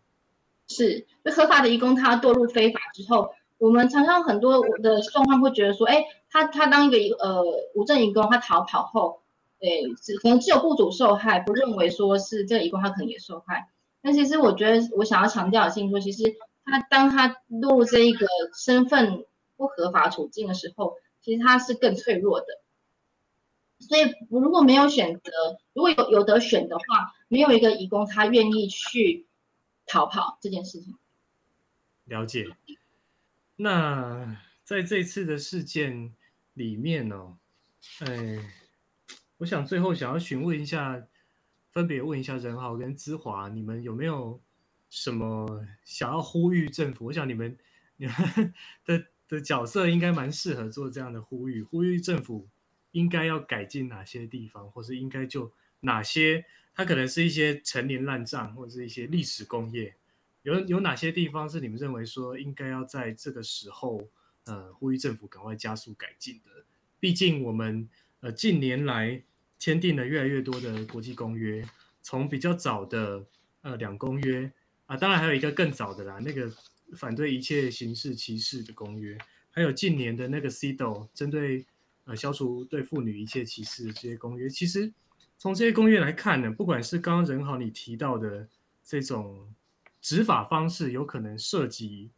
[0.67, 3.33] 是，就合法的移工，他堕入非法之后。
[3.61, 7.43] 我们常常很多的状况会觉得说，哎，他他当一个呃
[7.75, 9.21] 无证移工，他逃跑后，
[9.59, 13.69] 诶，只可能只有雇主受害，不认为说是这个移工他可能也受害。
[14.01, 16.23] 但其实我觉得，我想要强调的是说，其实
[16.65, 18.25] 他当他落入这一个
[18.57, 19.25] 身份
[19.57, 22.47] 不合法处境的时候，其实他是更脆弱的。
[23.77, 25.31] 所以如果没有选择，
[25.73, 29.27] 如果有有得选的话，没有一个移工他愿意去
[29.85, 30.95] 逃跑这件事情。
[32.05, 32.47] 了解。
[33.63, 36.15] 那在这次的事件
[36.53, 37.37] 里面呢、哦，
[37.99, 38.39] 哎，
[39.37, 41.05] 我想最后想要询问一下，
[41.69, 44.41] 分别问一下任豪跟姿华，你们有没有
[44.89, 47.05] 什么想要呼吁政府？
[47.05, 47.55] 我想你们
[47.97, 48.53] 你们
[48.83, 52.49] 的的角色应该蛮适合做这样的呼吁，呼吁政府
[52.93, 56.43] 应该要改进哪些地方，或是应该就哪些，
[56.73, 59.95] 它可能是一些陈年烂账，或者是一些历史工业。
[60.43, 64.09] 有有哪些地方是你们认为说应该要在这个时候，
[64.45, 66.65] 呃，呼吁政府赶快加速改进的？
[66.99, 67.87] 毕竟我们
[68.21, 69.23] 呃近年来
[69.59, 71.63] 签订了越来越多的国际公约，
[72.01, 73.23] 从比较早的
[73.61, 74.51] 呃两公约
[74.87, 76.51] 啊，当然还有一个更早的啦，那个
[76.95, 79.15] 反对一切形式歧视的公约，
[79.51, 81.65] 还有近年的那个 CEDO 针对
[82.05, 84.49] 呃消除对妇女一切歧视的这些公约。
[84.49, 84.91] 其实
[85.37, 88.49] 从这些公约来看呢，不管是刚刚仁豪你提到的
[88.83, 89.53] 这种。
[90.01, 92.09] 执法方式有可能涉及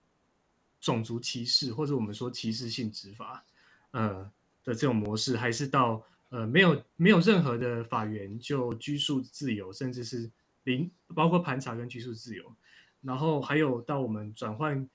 [0.79, 3.45] 种族歧视，或者我们说歧视性执法，
[3.91, 4.23] 呃
[4.63, 10.31] 的这种模式，还是到呃没有没有任何的法源就拘束自由，甚至是
[10.63, 12.55] 零，包括盘查跟拘束自由，
[13.01, 14.89] 然后还有到我们转换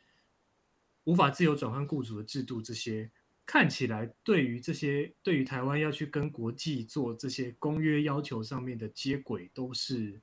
[1.05, 3.11] 无法自由转换雇主的制度，这些
[3.45, 10.19] 看起来对于这些对于台湾要去跟国际做这些公约要求上面的接轨都是。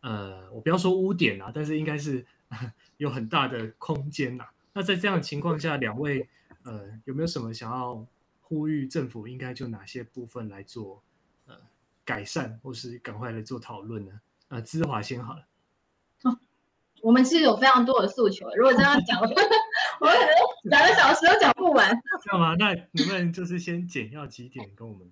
[0.00, 2.24] 呃，我不要说污点啊，但是应该是
[2.98, 4.44] 有很大的空间呐。
[4.72, 6.28] 那在这样的情况下，两位
[6.64, 8.06] 呃有没有什么想要
[8.40, 11.02] 呼吁政府应该就哪些部分来做
[11.46, 11.54] 呃
[12.04, 14.20] 改善，或是赶快来做讨论呢？
[14.48, 15.46] 呃，资华先好了。
[16.22, 16.38] 哦，
[17.02, 19.26] 我们其实有非常多的诉求，如果这样讲， 我
[20.06, 20.28] 可能
[20.64, 21.90] 两个小时都讲不完。
[22.24, 22.54] 这样吗？
[22.58, 25.10] 那能不能就是先简要几点跟我们？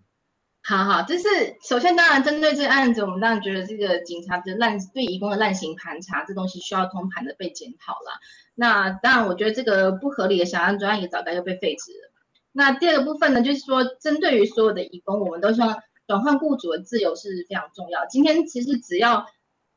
[0.68, 1.24] 好好，就是
[1.62, 8.20] 首先，当然针对这个案子，我们当然觉得这个警察的滥对移工的滥行盘查，这东西需要通盘的被检讨了。
[8.54, 12.12] 那当然，我觉得这个不合理的小案专案也早该就被废止了。
[12.52, 18.04] 那第二个部分呢，就是说，针对于所有的移工，我们都希望转换雇主的自由是非常重要。
[18.04, 19.24] 今天其实只要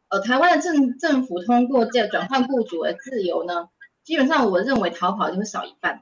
[0.09, 3.69] 呃台湾的政政府通过这个转换雇主的自由呢，
[4.03, 5.95] 基本上我认为逃跑就会少一半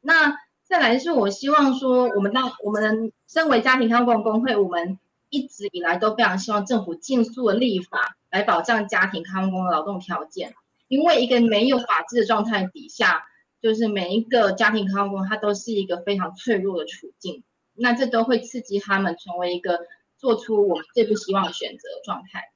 [0.00, 0.34] 那
[0.64, 4.98] 再来是我希望说，我们当我们身为家庭看护工会，我们
[5.28, 10.54] 一直以来都非常希望政府尽速的立法来保障家庭看护工的劳动条件，
[10.88, 13.24] 因为一个没有法治的状态底下，
[13.60, 17.44] 就是每一个家庭看护工他都是一个非常脆弱的处境，
[17.74, 19.80] 那这都会刺激他们成为一个
[20.16, 22.52] 做出我们最不希望选择的状态。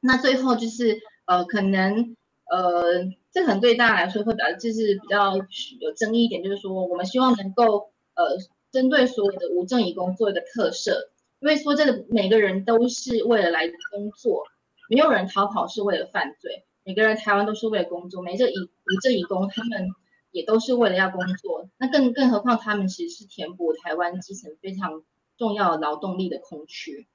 [0.00, 2.16] 那最后就是呃，可能
[2.50, 5.36] 呃，这可能对大家来说会比较就是比较
[5.80, 8.36] 有争议一点，就是说我们希望能够呃
[8.70, 10.92] 针对所有的无证移工做一个特赦，
[11.40, 14.44] 因为说真的，每个人都是为了来工作，
[14.88, 19.90] 没有人逃跑是为了犯罪，每个人台湾都是为了工作，每个移无证移工他们
[20.30, 25.02] 也都是为了要工作，那更更何况他们其实是填补台湾基层非常
[25.36, 27.06] 重要的劳动力的空缺。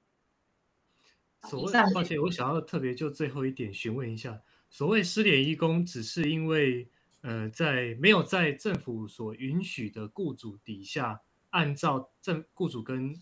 [1.48, 4.40] 所谓，抱歉，我想要特别就最后一点询问一下，
[4.74, 6.88] 所谓失联义工，只是因为
[7.20, 11.20] 呃，在没有在政府所允许的雇主底下，
[11.50, 13.14] 按照政雇主跟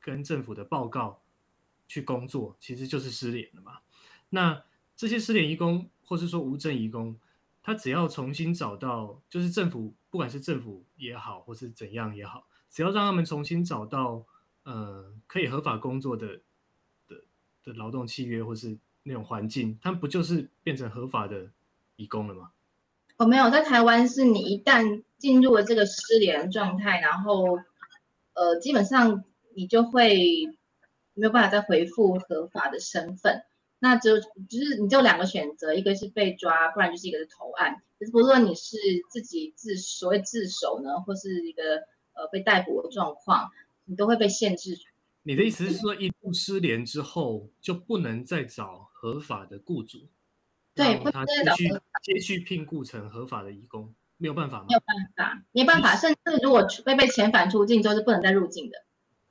[0.00, 1.22] 跟政府的报告
[1.86, 3.78] 去工作，其实就是失联了嘛。
[4.30, 4.64] 那
[4.96, 7.16] 这些失联义工，或是说无证义工，
[7.62, 14.26] 他只要重新找到，就是政府不管是政府也好，或是怎样也好，只要让他们重新找到
[14.64, 16.40] 呃可以合法工作的
[17.06, 17.22] 的。
[17.62, 21.48] 的劳动契约或是那种环境，他们不就是变成合法的
[21.94, 22.50] 移工了吗？
[23.18, 27.58] 哦，没有，在台湾是你一旦进入了这个失联状态，然后
[28.34, 30.46] 呃，基本上你就会
[31.14, 33.44] 没有办法再回复合法的身份，
[33.78, 37.82] 那就就是你就两个选择，一个是被抓，不然就是一个是投案。
[37.98, 38.76] 就是不论你是
[39.08, 41.76] 自己自所谓自首呢，或是一个
[42.12, 43.50] 呃被逮捕的状况，
[43.84, 44.76] 你都会被限制。
[45.22, 50.08] 你的意思是说，一度失联之后就不能再找合法的雇主，
[50.74, 51.68] 对，他继续
[52.02, 54.66] 接去聘雇成合法的义工，没有办法吗？
[54.68, 58.84] 没有办法，没办法，甚至如果被被遣返出境之后是不能再入境的。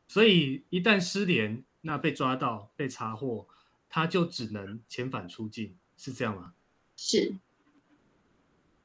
[0.07, 3.49] 所以一旦失联，那被抓到被查获，
[3.89, 6.53] 他就只能遣返出境，是这样吗？
[6.95, 7.35] 是。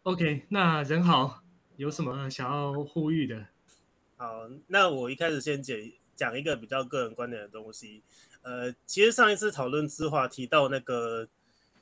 [0.02, 1.44] OK，那仁豪
[1.76, 3.46] 有什么想要呼吁的？
[4.16, 5.92] 好，那我一开始先解。
[6.20, 8.02] 讲一个比较个人观点的东西，
[8.42, 11.26] 呃，其实上一次讨论之话提到那个，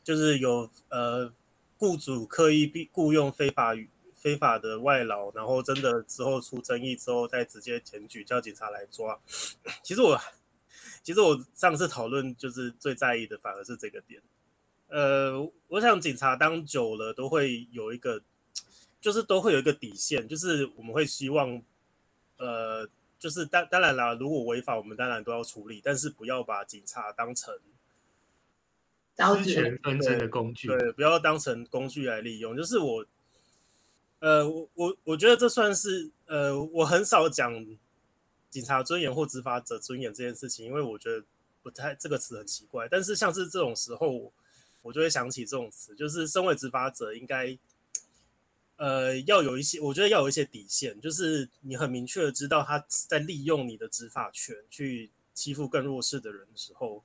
[0.04, 1.32] 就是有呃
[1.76, 3.74] 雇主刻意雇佣非法
[4.14, 9.18] 非法的外劳，然后真的之后出争议之后再直接检举叫警察来抓。
[9.82, 10.16] 其实我
[11.02, 14.22] 其实我上次讨论就是最在意的反而是这个点。
[14.86, 18.22] 呃，我想警察当久了都会有一个，
[19.00, 21.60] 就是都会有一个底线，就是我们会希望
[22.36, 22.88] 呃。
[23.18, 27.52] 就是当当然啦，如果违法，我们当然都要处理，但是不要把警察当成
[29.16, 32.56] 当权纷争的工具，对，不要当成工具来利用。
[32.56, 33.04] 就是我，
[34.20, 37.66] 呃，我我我觉得这算是呃，我很少讲
[38.48, 41.24] 警察尊严或执法者尊严这件事情，因为我觉得
[41.62, 42.86] 不太这个词很奇怪。
[42.88, 44.32] 但是像是这种时候，
[44.82, 47.58] 我就会想起这种词，就是身为执法者应该。
[48.78, 57.02] 呃，要有一些，我觉得要有一些底线，就是你很明确的知道他在利用你的执法权去欺负更弱势的人的时候，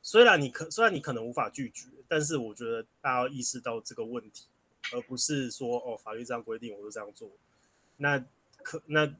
[0.00, 4.46] 虽然你可虽然你可能无法拒绝，但是我觉得大家要意识到这个问题，
[4.92, 7.30] 而不是说哦，法律这样规定，我就这样做。
[7.98, 8.18] 那
[8.62, 9.14] 可那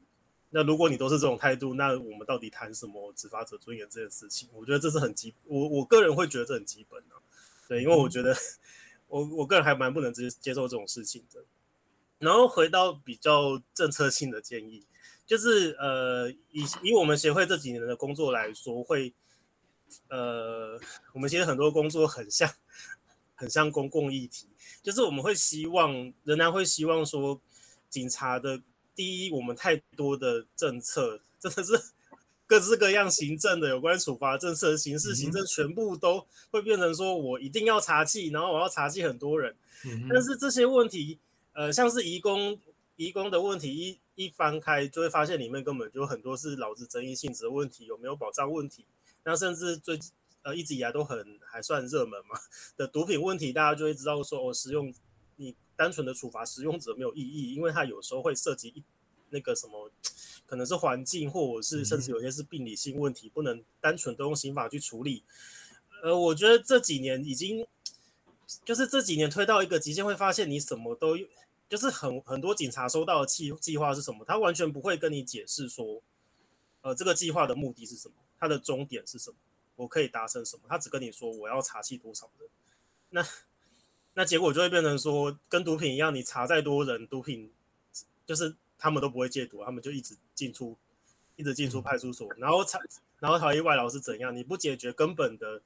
[0.49, 4.49] 那如果你都是这种态度，那我们到底谈什么执法者尊严这件事情？
[4.51, 7.21] 我觉得这是很基，我我个人会觉得这很基本啊。
[7.67, 8.35] 对，因为我觉得
[9.09, 11.43] 我我个人还蛮不能接接受这种事情的。
[12.23, 14.85] 然后回到比较政策性的建议，
[15.25, 19.13] 就是呃，以以我们协会这几年的工作来说，会
[20.07, 20.79] 呃，
[21.13, 22.49] 我们其实很多工作很像
[23.35, 24.47] 很像公共议题，
[24.81, 27.41] 就是我们会希望仍然会希望说，
[27.89, 28.61] 警察的
[28.95, 31.73] 第一，我们太多的政策真的是
[32.47, 39.53] 各式各样行政的有关处罚政策、刑事行政，全部都会变成说我一定要查缉，然后我要查缉很多人，
[40.09, 41.19] 但是这些问题。
[41.53, 42.59] 呃，像是移工
[42.95, 48.85] 移工的问题，一一翻开就会发现里面根本就很多是劳资争议性质的问题，有没有保障问题？
[49.23, 49.99] 那甚至最
[50.41, 52.39] 呃一直以来都很还算热门嘛
[52.75, 54.93] 的毒品问题，大家就会知道说，哦，使用
[55.37, 58.83] 你单纯的处罚使用者没有意义，因为它有时候会涉及一
[59.29, 59.91] 那个什么，
[60.45, 65.23] 可能是环境，或者是甚至有些是病理性问题，不能单纯都用刑法去处理。
[66.03, 67.65] 呃，我觉得这几年已经
[68.65, 71.17] 就是这几年推到一个极限，会发现你什么都。
[71.73, 76.03] 就是很很多警察收到的计计划是什么，他完全不会跟你解释说，
[76.81, 79.37] 呃，这个计划的目的是什么，它的终点是什么，
[79.77, 82.47] 我可以达成什么，他只跟你说我要查弃多少人，
[83.09, 83.25] 那
[84.13, 87.51] 那结果就会变成说，跟毒品一样，你查再多人，毒品
[88.23, 90.77] 就是他们都不会戒毒，他们就一直进出，
[91.37, 92.79] 一直进出派出所，然后查，
[93.17, 95.63] 然后逃逸外劳是怎样，你不解决根本的。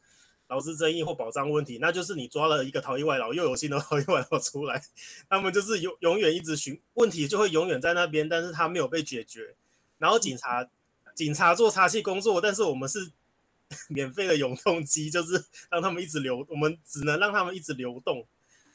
[0.48, 4.82] 劳资争议或保障问题，那就是你抓了一个逃逸外劳，又有新的逃逸外劳出来，
[5.30, 9.56] 他们就是永永远一直寻问题，就会永远在那边，但是他没有被解决。
[9.98, 10.70] 然后警察
[11.16, 13.12] 警察做查缉工作，但是我们是
[13.90, 18.26] 免费的永动机，就是让他们一直流，我们只能让他们一直流动。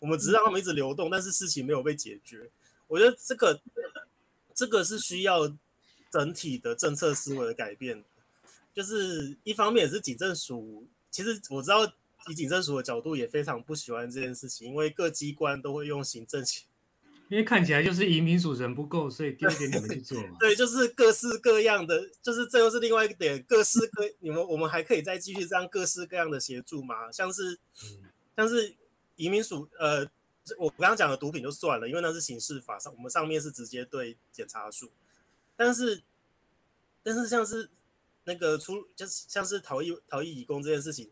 [0.00, 2.50] 我们只是让他们一直流动，但是事情没有被解决。
[2.88, 3.60] 我觉得这个
[4.52, 5.48] 这个是需要
[6.10, 8.02] 整体的政策思维的改变。
[8.74, 11.84] 就是一方面也是警政署，其实我知道
[12.28, 16.44] 以警政署的角度也非常不喜欢这件事情，因为各机关都会用行政
[17.28, 20.36] 因为看起来就是移民署人不够，所以丢给你们去做嘛。
[20.40, 27.10] 对，就是各式各样的，就是这又是另外一个点，各式各你们我们还可以再继续这样各式各样的协助吗？
[27.10, 27.58] 像是，
[28.36, 28.74] 像是
[29.16, 30.06] 移民署，呃，
[30.58, 34.90] 我刚刚讲的毒品就算了，因为那是刑事法上，我们上面是直接对检察署，
[35.56, 36.02] 但是，
[37.02, 37.70] 但是像是
[38.24, 41.10] 那个出，就是像是逃逸逃逸移工这件事情。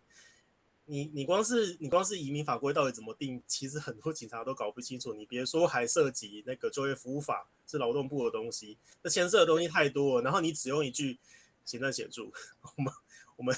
[0.87, 5.15] 你你光是你光是移民法规到底怎么定，其实很多警察都搞不清楚。
[5.15, 10.25] 你别说还涉及那个就业服务法是劳动部的东西，这牵涉的东西太多了。
[10.25, 11.19] 然后你只用一句
[11.65, 12.33] 行政协助，
[12.77, 12.93] 我们
[13.37, 13.57] 我们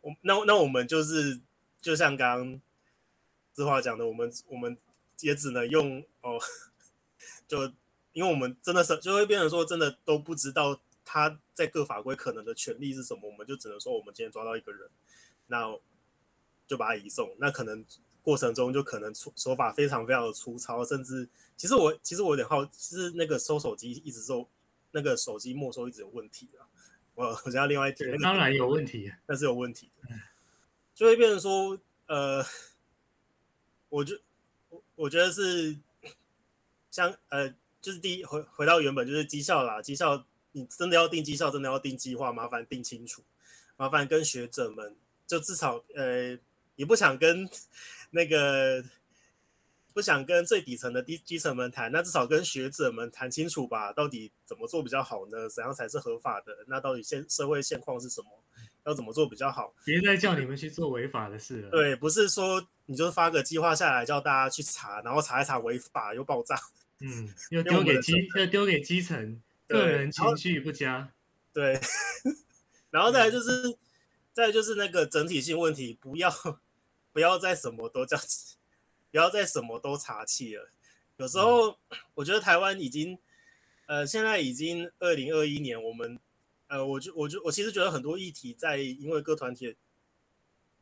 [0.00, 1.38] 我那那我们就是
[1.82, 2.60] 就像刚刚
[3.54, 4.78] 志华讲的，我们我们
[5.20, 6.40] 也只能用哦，
[7.46, 7.70] 就
[8.14, 14.88] 因为我们真的是就会变成说真的都不知道他在各法规可能的权利是什么，我们就只能说我们今天抓到一个人，
[15.46, 15.78] 那。
[16.64, 17.84] 就把他移送，那可能
[18.22, 24.48] 过程中就可能粗手法非常非常的粗糙，甚至其实我其实我有点好，其实那个收手机一直收
[24.92, 26.64] 那个手机没收一直有问题啊。
[27.14, 30.08] 我我想要另外一点，当然有问题，那是有问题的，
[30.94, 32.42] 就会变成说，呃，
[33.90, 34.16] 我就
[34.70, 35.76] 我我觉得是
[36.90, 37.50] 像呃，
[37.82, 43.22] 就是第一回回到原本就是绩效啦，绩效你真的要定绩效，真的要定计划，麻烦定清楚，
[43.76, 44.94] 麻烦跟学者们
[45.26, 46.38] 就至少呃。
[46.74, 47.46] 也不想跟
[48.10, 48.82] 那个
[49.92, 55.46] 不想跟最底层的低基层们谈，那至少跟学者们谈清楚吧，到底怎么做比较好呢？
[55.50, 56.56] 怎样才是合法的？
[56.66, 58.30] 那到底现社会现况是什么？
[58.86, 59.72] 要怎么做比较好？
[59.84, 61.70] 别再叫你们去做违法的事了。
[61.70, 66.58] 对，不是说你就发个计划下来叫大家去查，然后查一查违法又爆炸。
[67.00, 71.12] 嗯，又丢给基又丢给基层，个人情绪不佳。
[71.52, 71.78] 对，
[72.90, 73.68] 然后再来就是。
[73.68, 73.78] 嗯
[74.34, 76.32] 再就是那个整体性问题，不要
[77.12, 78.16] 不要再什么都叫，
[79.10, 80.70] 不要再什么都查气了。
[81.18, 81.78] 有时候
[82.14, 83.18] 我觉得台湾已经，
[83.84, 86.18] 呃，现在已经二零二一年，我们，
[86.68, 89.76] 呃，我就我就我其实觉得很多议题在因为各团体，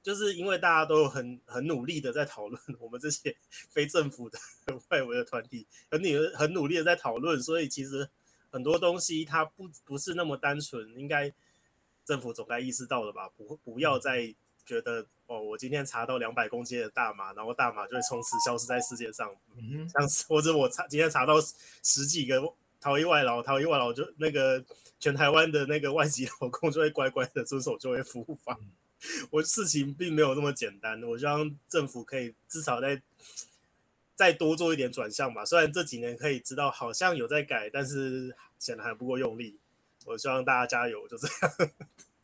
[0.00, 3.36] 就是因为大家都很很努力的在讨论， 我们这些
[3.68, 4.38] 非政府的
[4.90, 8.08] 外围的团体很努很努力的在讨论，所以其实
[8.50, 11.32] 很多东西它不不是那么单纯，应该。
[12.02, 13.28] 政府总该意识到了吧？
[13.36, 14.34] 不，不要再
[14.66, 19.30] 觉得哦，我今天查到两百公斤的大麻，然后大麻就会从此消失在世界上。
[19.56, 21.34] 嗯，像或者我查今天查到
[21.84, 22.42] 十几个
[22.80, 24.64] 逃逸外劳，逃逸外劳就那个
[24.98, 28.58] 全台湾的那个外籍劳工就会乖乖的遵守就业服务法。
[29.30, 33.00] 我事情并没有那么简单，我希望政府可以至少再
[34.20, 35.42] 再多做一点转向吧。
[35.42, 39.58] 虽然这几年可以知道好像有在改，但是显得还不够用力。
[40.04, 41.70] 我希望大家加油，就这样。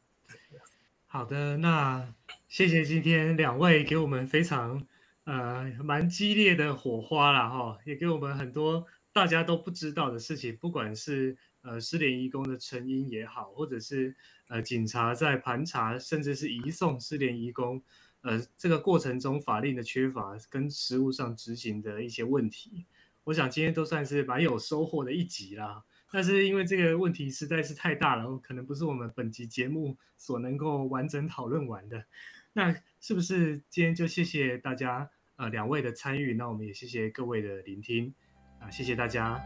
[1.09, 2.13] 好的，那
[2.51, 4.87] 谢谢今天两位给我们非常
[5.25, 14.15] 呃蛮激烈的火花啦哈，也给我们很多大家都不知道的事情，不管是呃失联移工的成因也好，或者是
[14.49, 17.83] 呃警察在盘查，甚至是移送失联移工，
[18.23, 22.87] 呃这个过程中法令的缺乏跟实务上执行的一些问题，
[23.25, 25.83] 我想今天都算是蛮有收获的一集啦。
[26.13, 32.05] 但是因为这个问题实在是太大了，可能不是我们本集节目所能够完整讨论完的。
[32.53, 36.35] 那是不是今天就谢谢大家呃两位的参与？
[36.35, 38.15] 那我们也谢谢各位的聆听
[38.61, 39.39] 啊，谢谢大家，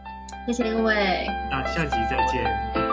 [0.47, 2.90] 谢谢各位，那下集再见。